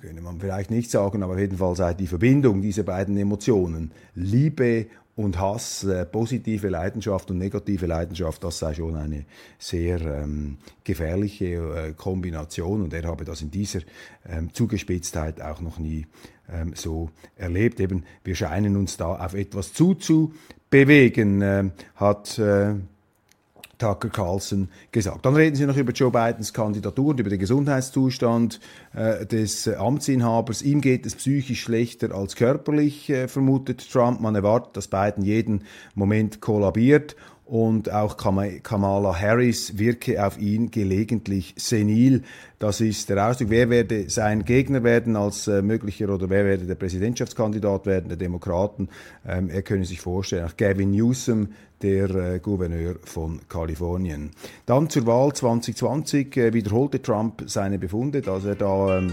könnte 0.00 0.22
man 0.22 0.40
vielleicht 0.40 0.70
nicht 0.70 0.90
sagen, 0.90 1.22
aber 1.22 1.38
jedenfalls 1.38 1.78
sei 1.78 1.92
die 1.92 2.06
Verbindung 2.06 2.62
dieser 2.62 2.82
beiden 2.82 3.16
Emotionen, 3.18 3.90
Liebe 4.14 4.86
und 5.16 5.38
Hass, 5.38 5.84
äh, 5.84 6.06
positive 6.06 6.68
Leidenschaft 6.68 7.30
und 7.30 7.38
negative 7.38 7.86
Leidenschaft, 7.86 8.42
das 8.42 8.58
sei 8.58 8.72
schon 8.72 8.96
eine 8.96 9.26
sehr 9.58 10.00
ähm, 10.00 10.56
gefährliche 10.84 11.44
äh, 11.44 11.92
Kombination 11.92 12.82
und 12.82 12.94
er 12.94 13.04
habe 13.04 13.24
das 13.24 13.42
in 13.42 13.50
dieser 13.50 13.80
ähm, 14.26 14.54
Zugespitztheit 14.54 15.42
auch 15.42 15.60
noch 15.60 15.78
nie 15.78 16.06
ähm, 16.50 16.72
so 16.74 17.10
erlebt. 17.36 17.80
Eben, 17.80 18.04
wir 18.24 18.34
scheinen 18.34 18.76
uns 18.76 18.96
da 18.96 19.16
auf 19.16 19.34
etwas 19.34 19.74
zuzubewegen, 19.74 21.42
äh, 21.42 21.70
hat 21.96 22.40
Tucker 23.78 24.08
Carlson 24.08 24.68
gesagt. 24.92 25.26
Dann 25.26 25.34
reden 25.34 25.56
sie 25.56 25.66
noch 25.66 25.76
über 25.76 25.92
Joe 25.92 26.10
Bidens 26.10 26.52
Kandidatur 26.52 27.08
und 27.08 27.20
über 27.20 27.30
den 27.30 27.38
Gesundheitszustand 27.38 28.60
äh, 28.94 29.26
des 29.26 29.68
Amtsinhabers. 29.68 30.62
Ihm 30.62 30.80
geht 30.80 31.06
es 31.06 31.14
psychisch 31.14 31.62
schlechter 31.62 32.14
als 32.14 32.36
körperlich, 32.36 33.10
äh, 33.10 33.28
vermutet 33.28 33.90
Trump. 33.90 34.20
Man 34.20 34.34
erwartet, 34.34 34.76
dass 34.76 34.88
Biden 34.88 35.24
jeden 35.24 35.64
Moment 35.94 36.40
kollabiert 36.40 37.16
und 37.46 37.92
auch 37.92 38.16
Kamala 38.16 39.18
Harris 39.18 39.78
wirke 39.78 40.24
auf 40.26 40.36
ihn 40.38 40.72
gelegentlich 40.72 41.54
senil. 41.56 42.24
Das 42.58 42.80
ist 42.80 43.08
der 43.08 43.24
Ausdruck. 43.24 43.50
Wer 43.50 43.70
werde 43.70 44.10
sein 44.10 44.44
Gegner 44.44 44.82
werden 44.82 45.14
als 45.14 45.46
äh, 45.46 45.62
möglicher 45.62 46.08
oder 46.08 46.28
wer 46.28 46.44
werde 46.44 46.66
der 46.66 46.74
Präsidentschaftskandidat 46.74 47.86
werden 47.86 48.08
der 48.08 48.16
Demokraten? 48.16 48.88
Ähm, 49.26 49.48
er 49.48 49.62
könne 49.62 49.84
sich 49.84 50.00
vorstellen, 50.00 50.44
auch 50.44 50.56
Gavin 50.56 50.90
Newsom, 50.90 51.50
der 51.82 52.10
äh, 52.10 52.38
Gouverneur 52.40 52.96
von 53.04 53.40
Kalifornien. 53.48 54.32
Dann 54.64 54.90
zur 54.90 55.06
Wahl 55.06 55.32
2020 55.32 56.36
äh, 56.36 56.52
wiederholte 56.52 57.00
Trump 57.00 57.44
seine 57.46 57.78
Befunde, 57.78 58.22
dass 58.22 58.44
er 58.44 58.56
da 58.56 58.98
ähm, 58.98 59.12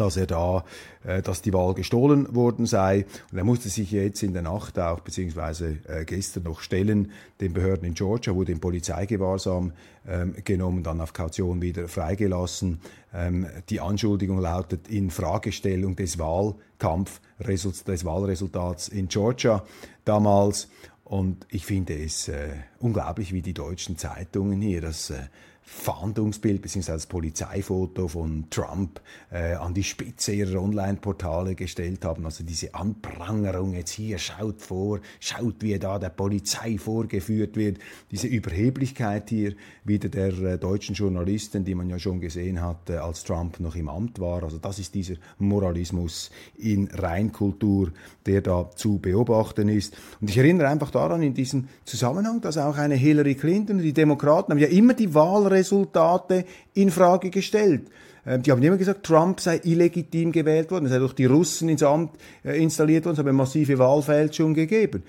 dass 0.00 0.16
er 0.16 0.26
da, 0.26 0.64
äh, 1.04 1.22
dass 1.22 1.42
die 1.42 1.52
Wahl 1.52 1.74
gestohlen 1.74 2.34
worden 2.34 2.66
sei. 2.66 3.04
Und 3.30 3.38
er 3.38 3.44
musste 3.44 3.68
sich 3.68 3.90
jetzt 3.90 4.22
in 4.22 4.32
der 4.32 4.42
Nacht 4.42 4.78
auch, 4.78 5.00
beziehungsweise 5.00 5.78
äh, 5.86 6.04
gestern 6.04 6.44
noch 6.44 6.60
stellen, 6.60 7.12
den 7.40 7.52
Behörden 7.52 7.86
in 7.86 7.94
Georgia, 7.94 8.34
wurde 8.34 8.52
in 8.52 8.60
Polizeigewahrsam 8.60 9.72
ähm, 10.08 10.34
genommen, 10.44 10.82
dann 10.82 11.00
auf 11.00 11.12
Kaution 11.12 11.60
wieder 11.60 11.86
freigelassen. 11.88 12.80
Ähm, 13.12 13.46
die 13.68 13.80
Anschuldigung 13.80 14.38
lautet 14.38 14.88
in 14.88 15.10
Fragestellung 15.10 15.96
des 15.96 16.18
Wahlkampf, 16.18 17.20
des 17.38 18.04
Wahlresultats 18.04 18.88
in 18.88 19.08
Georgia 19.08 19.64
damals. 20.04 20.68
Und 21.04 21.44
ich 21.50 21.66
finde 21.66 21.94
es 21.94 22.28
äh, 22.28 22.50
unglaublich, 22.78 23.32
wie 23.32 23.42
die 23.42 23.52
deutschen 23.52 23.98
Zeitungen 23.98 24.60
hier 24.60 24.80
das 24.80 25.10
äh, 25.10 25.24
Fahndungsbild 25.72 26.60
bzw. 26.60 26.92
das 26.92 27.06
Polizeifoto 27.06 28.08
von 28.08 28.50
Trump 28.50 29.00
äh, 29.30 29.54
an 29.54 29.72
die 29.72 29.84
Spitze 29.84 30.32
ihrer 30.32 30.60
Online-Portale 30.60 31.54
gestellt 31.54 32.04
haben. 32.04 32.26
Also 32.26 32.44
diese 32.44 32.74
Anprangerung 32.74 33.74
jetzt 33.74 33.92
hier, 33.92 34.18
schaut 34.18 34.60
vor, 34.60 34.98
schaut, 35.20 35.62
wie 35.62 35.78
da 35.78 35.98
der 35.98 36.10
Polizei 36.10 36.76
vorgeführt 36.76 37.56
wird. 37.56 37.78
Diese 38.10 38.26
Überheblichkeit 38.26 39.30
hier 39.30 39.54
wieder 39.84 40.08
der 40.08 40.36
äh, 40.40 40.58
deutschen 40.58 40.96
Journalisten, 40.96 41.64
die 41.64 41.76
man 41.76 41.88
ja 41.88 42.00
schon 42.00 42.20
gesehen 42.20 42.60
hat, 42.60 42.90
äh, 42.90 42.96
als 42.96 43.22
Trump 43.22 43.60
noch 43.60 43.76
im 43.76 43.88
Amt 43.88 44.18
war. 44.18 44.42
Also 44.42 44.58
das 44.58 44.80
ist 44.80 44.94
dieser 44.94 45.14
Moralismus 45.38 46.30
in 46.58 46.88
Reinkultur, 46.88 47.92
der 48.26 48.42
da 48.42 48.68
zu 48.74 48.98
beobachten 48.98 49.68
ist. 49.68 49.96
Und 50.20 50.28
ich 50.28 50.36
erinnere 50.36 50.68
einfach 50.68 50.90
daran 50.90 51.22
in 51.22 51.32
diesem 51.32 51.68
Zusammenhang, 51.84 52.40
dass 52.40 52.58
auch 52.58 52.76
eine 52.76 52.96
Hillary 52.96 53.36
Clinton 53.36 53.78
die 53.78 53.94
Demokraten 53.94 54.50
haben 54.50 54.58
ja 54.58 54.66
immer 54.66 54.94
die 54.94 55.14
Wahlrechte 55.14 55.59
Resultate 55.60 56.44
in 56.74 56.90
Frage 56.90 57.30
gestellt. 57.30 57.82
Ähm, 58.26 58.42
die 58.42 58.50
haben 58.50 58.62
immer 58.62 58.76
gesagt, 58.76 59.04
Trump 59.04 59.40
sei 59.40 59.60
illegitim 59.62 60.32
gewählt 60.32 60.70
worden, 60.70 60.86
es 60.86 60.92
sei 60.92 60.98
durch 60.98 61.14
die 61.14 61.26
Russen 61.26 61.68
ins 61.68 61.82
Amt 61.82 62.12
äh, 62.44 62.62
installiert 62.62 63.04
worden, 63.04 63.14
es 63.14 63.18
habe 63.18 63.32
massive 63.32 63.78
Wahlfälschung 63.78 64.54
gegeben. 64.54 65.02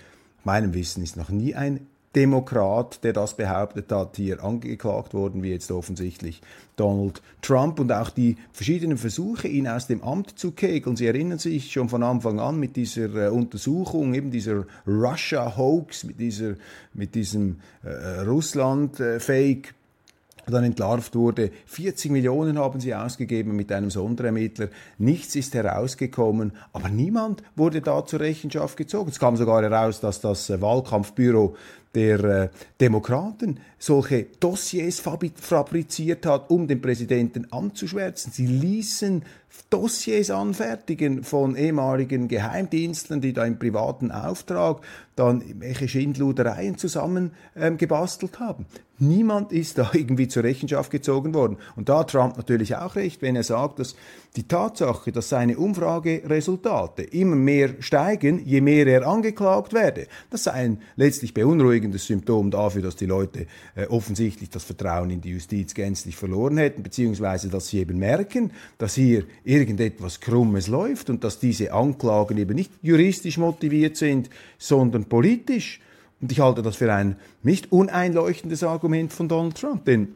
Meinem 0.44 0.74
Wissen 0.74 1.04
ist 1.04 1.18
noch 1.18 1.30
nie 1.30 1.56
ein 1.56 1.88
Demokrat, 2.16 3.04
der 3.06 3.14
das 3.14 3.38
behauptet 3.38 3.90
hat, 3.92 4.18
hier 4.18 4.44
angeklagt 4.44 5.14
worden, 5.14 5.44
wie 5.44 5.52
jetzt 5.52 5.72
offensichtlich 5.72 6.42
Donald 6.76 7.22
Trump 7.42 7.80
und 7.80 7.92
auch 7.92 8.10
die 8.10 8.36
verschiedenen 8.52 8.98
Versuche, 8.98 9.48
ihn 9.48 9.68
aus 9.68 9.88
dem 9.88 10.04
Amt 10.04 10.38
zu 10.38 10.52
kegeln. 10.52 10.98
Sie 10.98 11.06
erinnern 11.06 11.40
sich 11.40 11.72
schon 11.72 11.88
von 11.88 12.04
Anfang 12.04 12.40
an 12.42 12.60
mit 12.60 12.76
dieser 12.76 13.28
äh, 13.28 13.30
Untersuchung, 13.30 14.14
eben 14.14 14.30
dieser 14.30 14.66
Russia-Hoax, 14.86 16.04
mit, 16.04 16.18
mit 16.94 17.16
diesem 17.16 17.58
äh, 17.84 18.22
Russland-Fake 18.22 19.74
dann 20.48 20.64
entlarvt 20.64 21.16
wurde. 21.16 21.52
40 21.66 22.12
Millionen 22.12 22.58
haben 22.58 22.80
sie 22.80 22.96
ausgegeben 22.96 23.56
mit 23.56 23.72
einem 23.72 23.90
Sonderermittler. 23.90 24.70
Nichts 24.98 25.36
ist 25.36 25.54
herausgekommen, 25.54 26.54
aber 26.74 26.90
niemand 26.90 27.44
wurde 27.56 27.82
da 27.82 28.06
zur 28.06 28.22
Rechenschaft 28.22 28.78
gezogen. 28.78 29.10
Es 29.12 29.20
kam 29.20 29.38
sogar 29.38 29.62
heraus, 29.62 30.00
dass 30.00 30.22
das 30.22 30.50
äh, 30.50 30.62
Wahlkampfbüro 30.62 31.56
der 31.96 32.24
äh, 32.24 32.50
Demokraten 32.80 33.60
solche 33.78 34.28
Dossiers 34.40 35.00
fabriziert 35.00 36.26
hat, 36.26 36.50
um 36.50 36.68
den 36.68 36.82
Präsidenten 36.82 37.52
anzuschwärzen. 37.52 38.32
Sie 38.32 38.46
ließen 38.46 39.24
Dossiers 39.70 40.30
anfertigen 40.32 41.24
von 41.24 41.56
ehemaligen 41.56 42.28
Geheimdienstlern, 42.28 43.22
die 43.22 43.34
da 43.34 43.46
im 43.46 43.58
privaten 43.58 44.12
Auftrag 44.12 44.82
dann 45.16 45.44
welche 45.60 45.88
Schindludereien 45.88 46.78
zusammen 46.78 47.32
ähm, 47.56 47.78
haben. 48.40 48.66
Niemand 48.98 49.52
ist 49.52 49.78
da 49.78 49.92
irgendwie 49.94 50.28
zur 50.28 50.44
Rechenschaft 50.44 50.92
gezogen 50.92 51.34
worden. 51.34 51.58
Und 51.76 51.90
da 51.90 52.00
hat 52.00 52.12
Trump 52.12 52.38
natürlich 52.38 52.76
auch 52.76 52.96
recht, 52.96 53.22
wenn 53.22 53.36
er 53.36 53.44
sagt, 53.44 53.80
dass 53.80 53.96
die 54.36 54.48
Tatsache, 54.48 55.12
dass 55.12 55.30
seine 55.30 55.58
Umfrageresultate 55.58 57.04
immer 57.04 57.36
mehr 57.36 57.76
steigen, 57.80 58.46
je 58.46 58.62
mehr 58.62 58.88
er 58.88 59.08
angeklagt 59.08 59.74
werde, 59.74 60.08
das 60.30 60.44
sei 60.44 60.52
ein 60.52 60.82
letztlich 60.96 61.34
beunruhigendes 61.82 62.06
Symptom 62.06 62.52
dafür, 62.52 62.82
dass 62.82 62.96
die 62.96 63.06
Leute 63.06 63.48
äh, 63.76 63.88
offensichtlich 63.88 64.50
das 64.50 64.64
Vertrauen 64.64 65.10
in 65.10 65.22
die 65.22 65.32
Justiz 65.32 65.74
gänzlich 65.74 66.16
verloren 66.16 66.58
hätten, 66.58 66.84
beziehungsweise 66.84 67.50
dass 67.50 67.70
sie 67.70 67.80
eben 67.80 67.98
merken, 67.98 68.52
dass 68.78 68.96
hier 68.96 69.26
irgendetwas 69.44 70.20
Krummes 70.20 70.68
läuft 70.68 71.10
und 71.10 71.24
dass 71.24 71.40
diese 71.40 71.74
Anklagen 71.74 72.38
eben 72.38 72.56
nicht 72.56 72.72
juristisch 72.82 73.38
motiviert 73.38 73.98
sind, 73.98 74.30
sondern 74.58 75.06
politisch. 75.06 75.82
Und 76.22 76.32
ich 76.32 76.40
halte 76.40 76.62
das 76.62 76.76
für 76.76 76.94
ein 76.94 77.16
nicht 77.42 77.72
uneinleuchtendes 77.72 78.64
Argument 78.64 79.12
von 79.12 79.28
Donald 79.28 79.56
Trump, 79.56 79.86
denn 79.86 80.16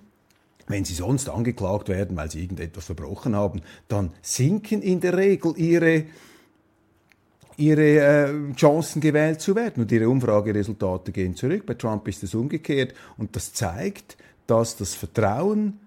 wenn 0.67 0.85
sie 0.85 0.95
sonst 0.95 1.29
angeklagt 1.29 1.89
werden, 1.89 2.17
weil 2.17 2.29
sie 2.31 2.41
irgendetwas 2.41 2.85
verbrochen 2.85 3.35
haben, 3.35 3.61
dann 3.87 4.11
sinken 4.21 4.81
in 4.81 4.99
der 4.99 5.15
Regel 5.15 5.53
ihre 5.57 6.05
ihre 7.57 7.99
äh, 7.99 8.53
Chancen 8.55 9.01
gewählt 9.01 9.41
zu 9.41 9.55
werden. 9.55 9.83
Und 9.83 9.91
ihre 9.91 10.09
Umfrageresultate 10.09 11.11
gehen 11.11 11.35
zurück. 11.35 11.65
Bei 11.65 11.73
Trump 11.73 12.07
ist 12.07 12.23
es 12.23 12.35
umgekehrt. 12.35 12.93
Und 13.17 13.35
das 13.35 13.53
zeigt, 13.53 14.17
dass 14.47 14.75
das 14.75 14.93
Vertrauen 14.95 15.79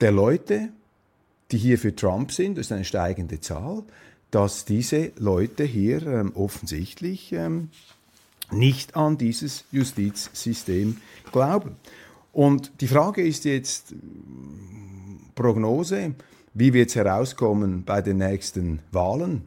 der 0.00 0.12
Leute, 0.12 0.70
die 1.50 1.58
hier 1.58 1.78
für 1.78 1.94
Trump 1.94 2.32
sind, 2.32 2.58
das 2.58 2.66
ist 2.66 2.72
eine 2.72 2.84
steigende 2.84 3.40
Zahl, 3.40 3.82
dass 4.30 4.64
diese 4.64 5.12
Leute 5.16 5.64
hier 5.64 6.06
ähm, 6.06 6.32
offensichtlich 6.34 7.32
ähm, 7.32 7.70
nicht 8.50 8.96
an 8.96 9.18
dieses 9.18 9.64
Justizsystem 9.72 10.98
glauben. 11.32 11.76
Und 12.32 12.72
die 12.80 12.88
Frage 12.88 13.22
ist 13.22 13.44
jetzt 13.44 13.94
Prognose, 15.34 16.14
wie 16.54 16.72
wird 16.72 16.90
es 16.90 16.96
herauskommen 16.96 17.84
bei 17.84 18.02
den 18.02 18.18
nächsten 18.18 18.80
Wahlen? 18.92 19.42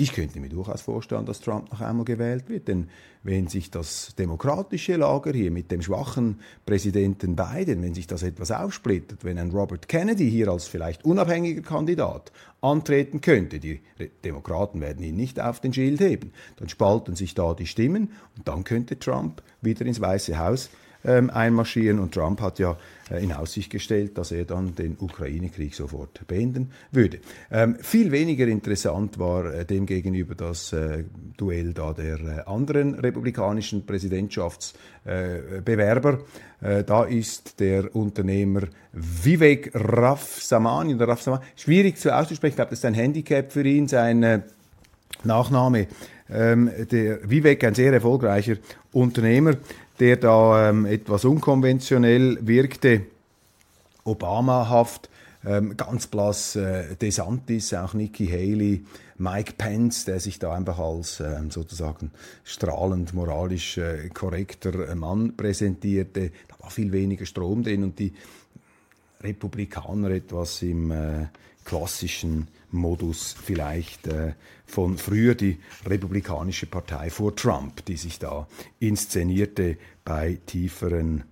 Ich 0.00 0.14
könnte 0.14 0.40
mir 0.40 0.48
durchaus 0.48 0.80
vorstellen, 0.80 1.26
dass 1.26 1.42
Trump 1.42 1.70
noch 1.70 1.82
einmal 1.82 2.06
gewählt 2.06 2.48
wird, 2.48 2.68
denn 2.68 2.88
wenn 3.22 3.48
sich 3.48 3.70
das 3.70 4.14
demokratische 4.18 4.96
Lager 4.96 5.30
hier 5.34 5.50
mit 5.50 5.70
dem 5.70 5.82
schwachen 5.82 6.40
Präsidenten 6.64 7.36
Biden, 7.36 7.82
wenn 7.82 7.92
sich 7.92 8.06
das 8.06 8.22
etwas 8.22 8.50
aufsplittert, 8.50 9.24
wenn 9.24 9.38
ein 9.38 9.50
Robert 9.50 9.88
Kennedy 9.88 10.30
hier 10.30 10.48
als 10.48 10.68
vielleicht 10.68 11.04
unabhängiger 11.04 11.60
Kandidat 11.60 12.32
antreten 12.62 13.20
könnte, 13.20 13.60
die 13.60 13.82
Demokraten 14.24 14.80
werden 14.80 15.04
ihn 15.04 15.16
nicht 15.16 15.38
auf 15.38 15.60
den 15.60 15.74
Schild 15.74 16.00
heben, 16.00 16.32
dann 16.56 16.70
spalten 16.70 17.14
sich 17.14 17.34
da 17.34 17.52
die 17.52 17.66
Stimmen 17.66 18.12
und 18.38 18.48
dann 18.48 18.64
könnte 18.64 18.98
Trump 18.98 19.42
wieder 19.60 19.84
ins 19.84 20.00
Weiße 20.00 20.38
Haus 20.38 20.70
ähm, 21.04 21.30
einmarschieren. 21.30 21.98
Und 21.98 22.14
Trump 22.14 22.40
hat 22.40 22.58
ja 22.58 22.76
äh, 23.10 23.22
in 23.22 23.32
Aussicht 23.32 23.70
gestellt, 23.70 24.18
dass 24.18 24.32
er 24.32 24.44
dann 24.44 24.74
den 24.74 24.96
Ukraine-Krieg 24.98 25.74
sofort 25.74 26.26
beenden 26.26 26.72
würde. 26.92 27.20
Ähm, 27.50 27.76
viel 27.80 28.12
weniger 28.12 28.46
interessant 28.46 29.18
war 29.18 29.52
äh, 29.52 29.64
demgegenüber 29.64 30.34
das 30.34 30.72
äh, 30.72 31.04
Duell 31.36 31.72
da 31.72 31.92
der 31.92 32.20
äh, 32.20 32.42
anderen 32.46 32.94
republikanischen 32.94 33.84
Präsidentschaftsbewerber. 33.86 36.18
Äh, 36.60 36.84
da 36.84 37.04
ist 37.04 37.58
der 37.60 37.96
Unternehmer 37.96 38.62
Vivek 38.92 39.70
Rafsamani 39.74 40.94
oder 40.94 41.16
schwierig 41.56 41.96
zu 41.96 42.14
auszusprechen, 42.14 42.52
ich 42.52 42.56
glaube, 42.56 42.70
das 42.70 42.80
ist 42.80 42.84
ein 42.84 42.94
Handicap 42.94 43.52
für 43.52 43.64
ihn, 43.64 43.88
sein 43.88 44.22
äh, 44.22 44.40
Nachname. 45.24 45.86
Ähm, 46.32 46.70
der 46.90 47.28
Vivek, 47.28 47.64
ein 47.64 47.74
sehr 47.74 47.92
erfolgreicher 47.92 48.54
Unternehmer, 48.92 49.54
der 50.00 50.16
da 50.16 50.70
ähm, 50.70 50.86
etwas 50.86 51.24
unkonventionell 51.24 52.38
wirkte, 52.40 53.02
Obama-haft, 54.04 55.10
ähm, 55.44 55.76
ganz 55.76 56.06
blass 56.06 56.56
äh, 56.56 56.96
DeSantis, 56.96 57.72
auch 57.74 57.94
Nikki 57.94 58.26
Haley, 58.26 58.84
Mike 59.18 59.54
Pence, 59.56 60.06
der 60.06 60.20
sich 60.20 60.38
da 60.38 60.54
einfach 60.54 60.78
als 60.78 61.20
ähm, 61.20 61.50
sozusagen 61.50 62.10
strahlend 62.44 63.14
moralisch 63.14 63.78
äh, 63.78 64.08
korrekter 64.08 64.94
Mann 64.94 65.36
präsentierte. 65.36 66.30
Da 66.48 66.62
war 66.62 66.70
viel 66.70 66.92
weniger 66.92 67.26
Strom 67.26 67.62
drin 67.62 67.84
und 67.84 67.98
die 67.98 68.14
Republikaner 69.22 70.10
etwas 70.10 70.62
im 70.62 70.90
äh, 70.90 71.26
klassischen 71.64 72.48
Modus 72.72 73.34
vielleicht 73.40 74.06
äh, 74.06 74.34
von 74.66 74.98
früher 74.98 75.34
die 75.34 75.58
Republikanische 75.86 76.66
Partei 76.66 77.10
vor 77.10 77.34
Trump, 77.34 77.84
die 77.86 77.96
sich 77.96 78.18
da 78.18 78.46
inszenierte 78.78 79.78
bei 80.04 80.38
tieferen 80.46 81.24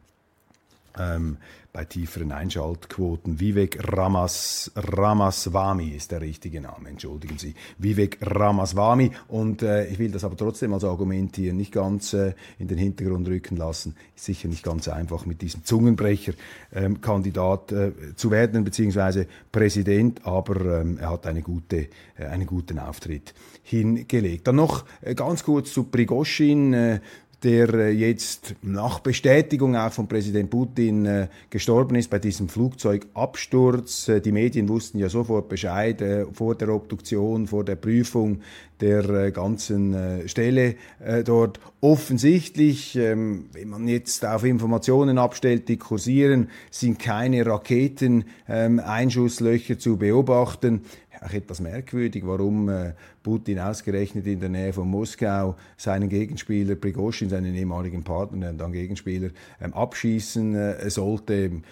ähm, 0.99 1.39
bei 1.73 1.85
tieferen 1.85 2.33
Einschaltquoten. 2.33 3.39
Vivek 3.39 3.79
Ramas, 3.93 4.73
Ramaswamy 4.75 5.91
ist 5.91 6.11
der 6.11 6.21
richtige 6.21 6.61
Name, 6.61 6.89
entschuldigen 6.89 7.39
Sie. 7.39 7.55
Vivek 7.79 8.19
Ramaswamy. 8.21 9.13
Und 9.29 9.63
äh, 9.63 9.87
ich 9.87 9.99
will 9.99 10.11
das 10.11 10.25
aber 10.25 10.37
trotzdem 10.37 10.73
als 10.73 10.85
Argument 10.85 11.37
hier 11.37 11.53
nicht 11.53 11.73
ganz 11.73 12.15
äh, 12.15 12.33
in 12.59 12.69
den 12.69 12.79
Hintergrund 12.79 13.29
rücken 13.29 13.57
lassen. 13.57 13.95
Ist 14.17 14.25
sicher 14.25 14.49
nicht 14.49 14.65
ganz 14.65 14.89
einfach, 14.89 15.27
mit 15.27 15.43
diesem 15.43 15.63
Zungenbrecher 15.65 16.33
ähm, 16.73 16.97
äh, 16.97 18.15
zu 18.17 18.31
werden, 18.31 18.65
beziehungsweise 18.65 19.27
Präsident, 19.53 20.27
aber 20.27 20.81
ähm, 20.81 20.99
er 20.99 21.11
hat 21.11 21.27
eine 21.27 21.43
gute, 21.43 21.89
äh, 22.17 22.25
einen 22.29 22.47
guten 22.47 22.79
Auftritt 22.79 23.35
hingelegt. 23.63 24.47
Dann 24.49 24.57
noch 24.57 24.85
äh, 25.03 25.15
ganz 25.15 25.45
kurz 25.45 25.73
zu 25.73 25.85
Prigoshin. 25.85 27.01
Der 27.45 27.73
äh, 27.73 27.91
jetzt 27.91 28.57
nach 28.63 28.99
Bestätigung 28.99 29.77
auch 29.77 29.93
von 29.93 30.09
Präsident 30.09 30.51
Putin 30.51 31.07
äh, 31.07 31.29
gestorben 31.51 31.95
ist 31.95 32.11
bei 32.11 32.19
diesem 32.19 32.49
Flugzeugabsturz. 32.49 34.09
Äh, 34.09 34.21
die 34.21 34.33
Medien 34.33 34.69
wussten 34.69 34.99
ja 34.99 35.09
sofort 35.09 35.49
Bescheid 35.49 36.03
äh, 36.03 36.27
vor 36.33 36.57
der 36.57 36.71
Obduktion, 36.71 37.47
vor 37.47 37.65
der 37.65 37.77
Prüfung 37.77 38.41
der 38.81 39.09
äh, 39.09 39.33
ganzen 39.33 39.95
äh, 39.95 40.29
Stelle 40.29 40.77
dort. 41.25 41.59
Offensichtlich, 41.81 42.95
ähm, 42.97 43.47
wenn 43.53 43.69
man 43.69 43.89
jetzt 43.89 44.27
auf 44.27 44.45
Informationen 44.45 45.19
abstellt, 45.19 45.69
die 45.69 45.77
kursieren, 45.77 46.49
sind 46.71 46.99
keine 46.99 47.47
Raketen-Einschusslöcher 47.47 49.75
ähm, 49.75 49.81
zu 49.81 49.97
beobachten 49.97 50.83
auch 51.23 51.33
etwas 51.33 51.61
merkwürdig, 51.61 52.27
warum 52.27 52.69
äh, 52.69 52.93
Putin 53.23 53.59
ausgerechnet 53.59 54.27
in 54.27 54.41
der 54.41 54.49
Nähe 54.49 54.73
von 54.73 54.89
Moskau 54.89 55.57
seinen 55.77 56.09
Gegenspieler 56.09 56.77
Prigozhin, 56.77 57.29
seinen 57.29 57.55
ehemaligen 57.55 58.03
Partner 58.03 58.53
dann 58.53 58.73
Gegenspieler, 58.73 59.31
ähm, 59.61 59.75
abschießen 59.75 60.55
äh, 60.55 60.91
sollte 60.91 61.63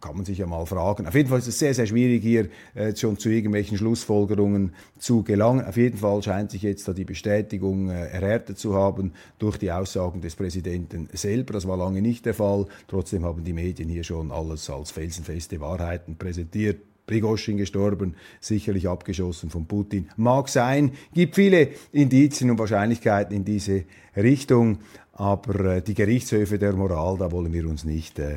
kann 0.00 0.16
man 0.16 0.24
sich 0.24 0.38
ja 0.38 0.46
mal 0.46 0.64
fragen. 0.66 1.06
Auf 1.06 1.14
jeden 1.14 1.28
Fall 1.28 1.38
ist 1.38 1.48
es 1.48 1.58
sehr, 1.58 1.74
sehr 1.74 1.86
schwierig, 1.86 2.22
hier 2.22 2.48
äh, 2.74 2.94
schon 2.94 3.18
zu 3.18 3.28
irgendwelchen 3.28 3.78
Schlussfolgerungen 3.78 4.74
zu 4.98 5.22
gelangen. 5.22 5.64
Auf 5.64 5.76
jeden 5.76 5.98
Fall 5.98 6.22
scheint 6.22 6.50
sich 6.50 6.62
jetzt 6.62 6.86
da 6.88 6.92
die 6.92 7.04
Bestätigung 7.04 7.90
äh, 7.90 8.08
erhärtet 8.08 8.58
zu 8.58 8.74
haben 8.74 9.12
durch 9.38 9.56
die 9.56 9.72
Aussagen 9.72 10.20
des 10.20 10.36
Präsidenten 10.36 11.08
selber. 11.12 11.52
Das 11.52 11.66
war 11.66 11.76
lange 11.76 12.02
nicht 12.02 12.26
der 12.26 12.34
Fall. 12.34 12.66
Trotzdem 12.86 13.24
haben 13.24 13.44
die 13.44 13.52
Medien 13.52 13.88
hier 13.88 14.04
schon 14.04 14.30
alles 14.30 14.68
als 14.70 14.90
felsenfeste 14.90 15.60
Wahrheiten 15.60 16.16
präsentiert. 16.16 16.80
Prigozhin 17.08 17.56
gestorben, 17.56 18.14
sicherlich 18.38 18.86
abgeschossen 18.86 19.50
von 19.50 19.66
Putin. 19.66 20.10
Mag 20.16 20.48
sein, 20.48 20.92
gibt 21.14 21.34
viele 21.34 21.70
Indizien 21.90 22.50
und 22.50 22.58
Wahrscheinlichkeiten 22.58 23.34
in 23.34 23.44
diese 23.44 23.84
Richtung, 24.14 24.78
aber 25.12 25.76
äh, 25.76 25.82
die 25.82 25.94
Gerichtshöfe 25.94 26.58
der 26.58 26.74
Moral, 26.74 27.16
da 27.18 27.32
wollen 27.32 27.52
wir 27.52 27.66
uns 27.66 27.84
nicht 27.84 28.20
äh, 28.20 28.36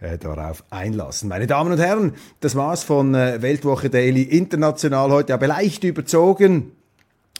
äh, 0.00 0.18
darauf 0.18 0.64
einlassen. 0.70 1.28
Meine 1.28 1.46
Damen 1.46 1.72
und 1.72 1.78
Herren, 1.78 2.14
das 2.40 2.54
war's 2.54 2.82
von 2.84 3.14
äh, 3.14 3.42
Weltwoche 3.42 3.90
Daily 3.90 4.22
International 4.22 5.10
heute, 5.10 5.34
aber 5.34 5.46
leicht 5.46 5.84
überzogen. 5.84 6.72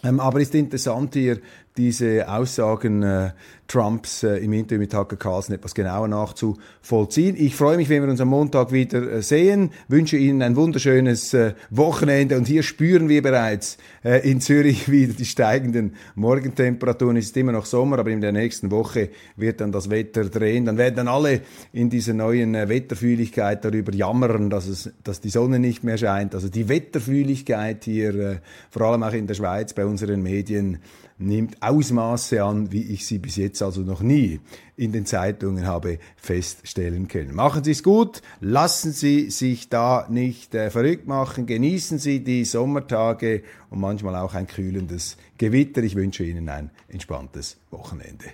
Ähm, 0.04 0.20
aber 0.20 0.40
ist 0.40 0.54
interessant 0.54 1.14
hier 1.14 1.38
diese 1.78 2.28
Aussagen 2.28 3.02
äh, 3.02 3.30
Trumps 3.68 4.22
äh, 4.22 4.38
im 4.38 4.52
Interview 4.54 4.80
mit 4.80 4.90
Tucker 4.90 5.16
Carlson 5.16 5.54
etwas 5.54 5.74
genauer 5.74 6.08
nachzuvollziehen. 6.08 7.36
Ich 7.38 7.54
freue 7.54 7.76
mich, 7.76 7.88
wenn 7.88 8.02
wir 8.02 8.10
uns 8.10 8.20
am 8.20 8.28
Montag 8.28 8.72
wieder 8.72 9.02
äh, 9.12 9.22
sehen, 9.22 9.70
wünsche 9.88 10.16
Ihnen 10.16 10.42
ein 10.42 10.56
wunderschönes 10.56 11.34
äh, 11.34 11.52
Wochenende 11.70 12.36
und 12.36 12.48
hier 12.48 12.62
spüren 12.62 13.08
wir 13.08 13.22
bereits 13.22 13.76
äh, 14.02 14.28
in 14.28 14.40
Zürich 14.40 14.88
wieder 14.90 15.12
die 15.12 15.26
steigenden 15.26 15.94
Morgentemperaturen. 16.14 17.16
Es 17.18 17.26
ist 17.26 17.36
immer 17.36 17.52
noch 17.52 17.66
Sommer, 17.66 17.98
aber 17.98 18.10
in 18.10 18.22
der 18.22 18.32
nächsten 18.32 18.70
Woche 18.70 19.10
wird 19.36 19.60
dann 19.60 19.70
das 19.70 19.90
Wetter 19.90 20.24
drehen. 20.24 20.64
Dann 20.64 20.78
werden 20.78 20.96
dann 20.96 21.08
alle 21.08 21.42
in 21.72 21.90
dieser 21.90 22.14
neuen 22.14 22.54
äh, 22.54 22.68
Wetterfühligkeit 22.68 23.64
darüber 23.64 23.92
jammern, 23.94 24.50
dass, 24.50 24.66
es, 24.66 24.90
dass 25.04 25.20
die 25.20 25.30
Sonne 25.30 25.58
nicht 25.58 25.84
mehr 25.84 25.98
scheint. 25.98 26.34
Also 26.34 26.48
die 26.48 26.68
Wetterfühligkeit 26.68 27.84
hier, 27.84 28.40
vor 28.70 28.82
allem 28.82 29.02
auch 29.02 29.12
in 29.12 29.26
der 29.26 29.34
Schweiz 29.34 29.74
bei 29.74 29.84
unseren 29.84 30.22
Medien, 30.22 30.78
nimmt 31.18 31.62
Ausmaße 31.62 32.42
an, 32.42 32.72
wie 32.72 32.82
ich 32.82 33.06
sie 33.06 33.18
bis 33.18 33.36
jetzt 33.36 33.60
also 33.62 33.82
noch 33.82 34.00
nie 34.00 34.40
in 34.76 34.92
den 34.92 35.04
Zeitungen 35.04 35.66
habe 35.66 35.98
feststellen 36.16 37.08
können. 37.08 37.34
Machen 37.34 37.64
Sie 37.64 37.72
es 37.72 37.82
gut, 37.82 38.22
lassen 38.40 38.92
Sie 38.92 39.30
sich 39.30 39.68
da 39.68 40.06
nicht 40.08 40.54
äh, 40.54 40.70
verrückt 40.70 41.06
machen, 41.06 41.46
genießen 41.46 41.98
Sie 41.98 42.22
die 42.22 42.44
Sommertage 42.44 43.42
und 43.70 43.80
manchmal 43.80 44.14
auch 44.16 44.34
ein 44.34 44.46
kühlendes 44.46 45.16
Gewitter. 45.36 45.82
Ich 45.82 45.96
wünsche 45.96 46.24
Ihnen 46.24 46.48
ein 46.48 46.70
entspanntes 46.88 47.58
Wochenende. 47.70 48.26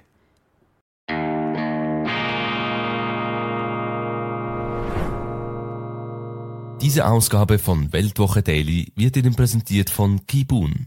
Diese 6.83 7.07
Ausgabe 7.07 7.59
von 7.59 7.95
Weltwoche 7.95 8.43
Daily 8.43 8.93
wird 8.95 9.17
Ihnen 9.17 9.35
präsentiert 9.35 9.89
von 9.89 10.27
Kibun 10.27 10.87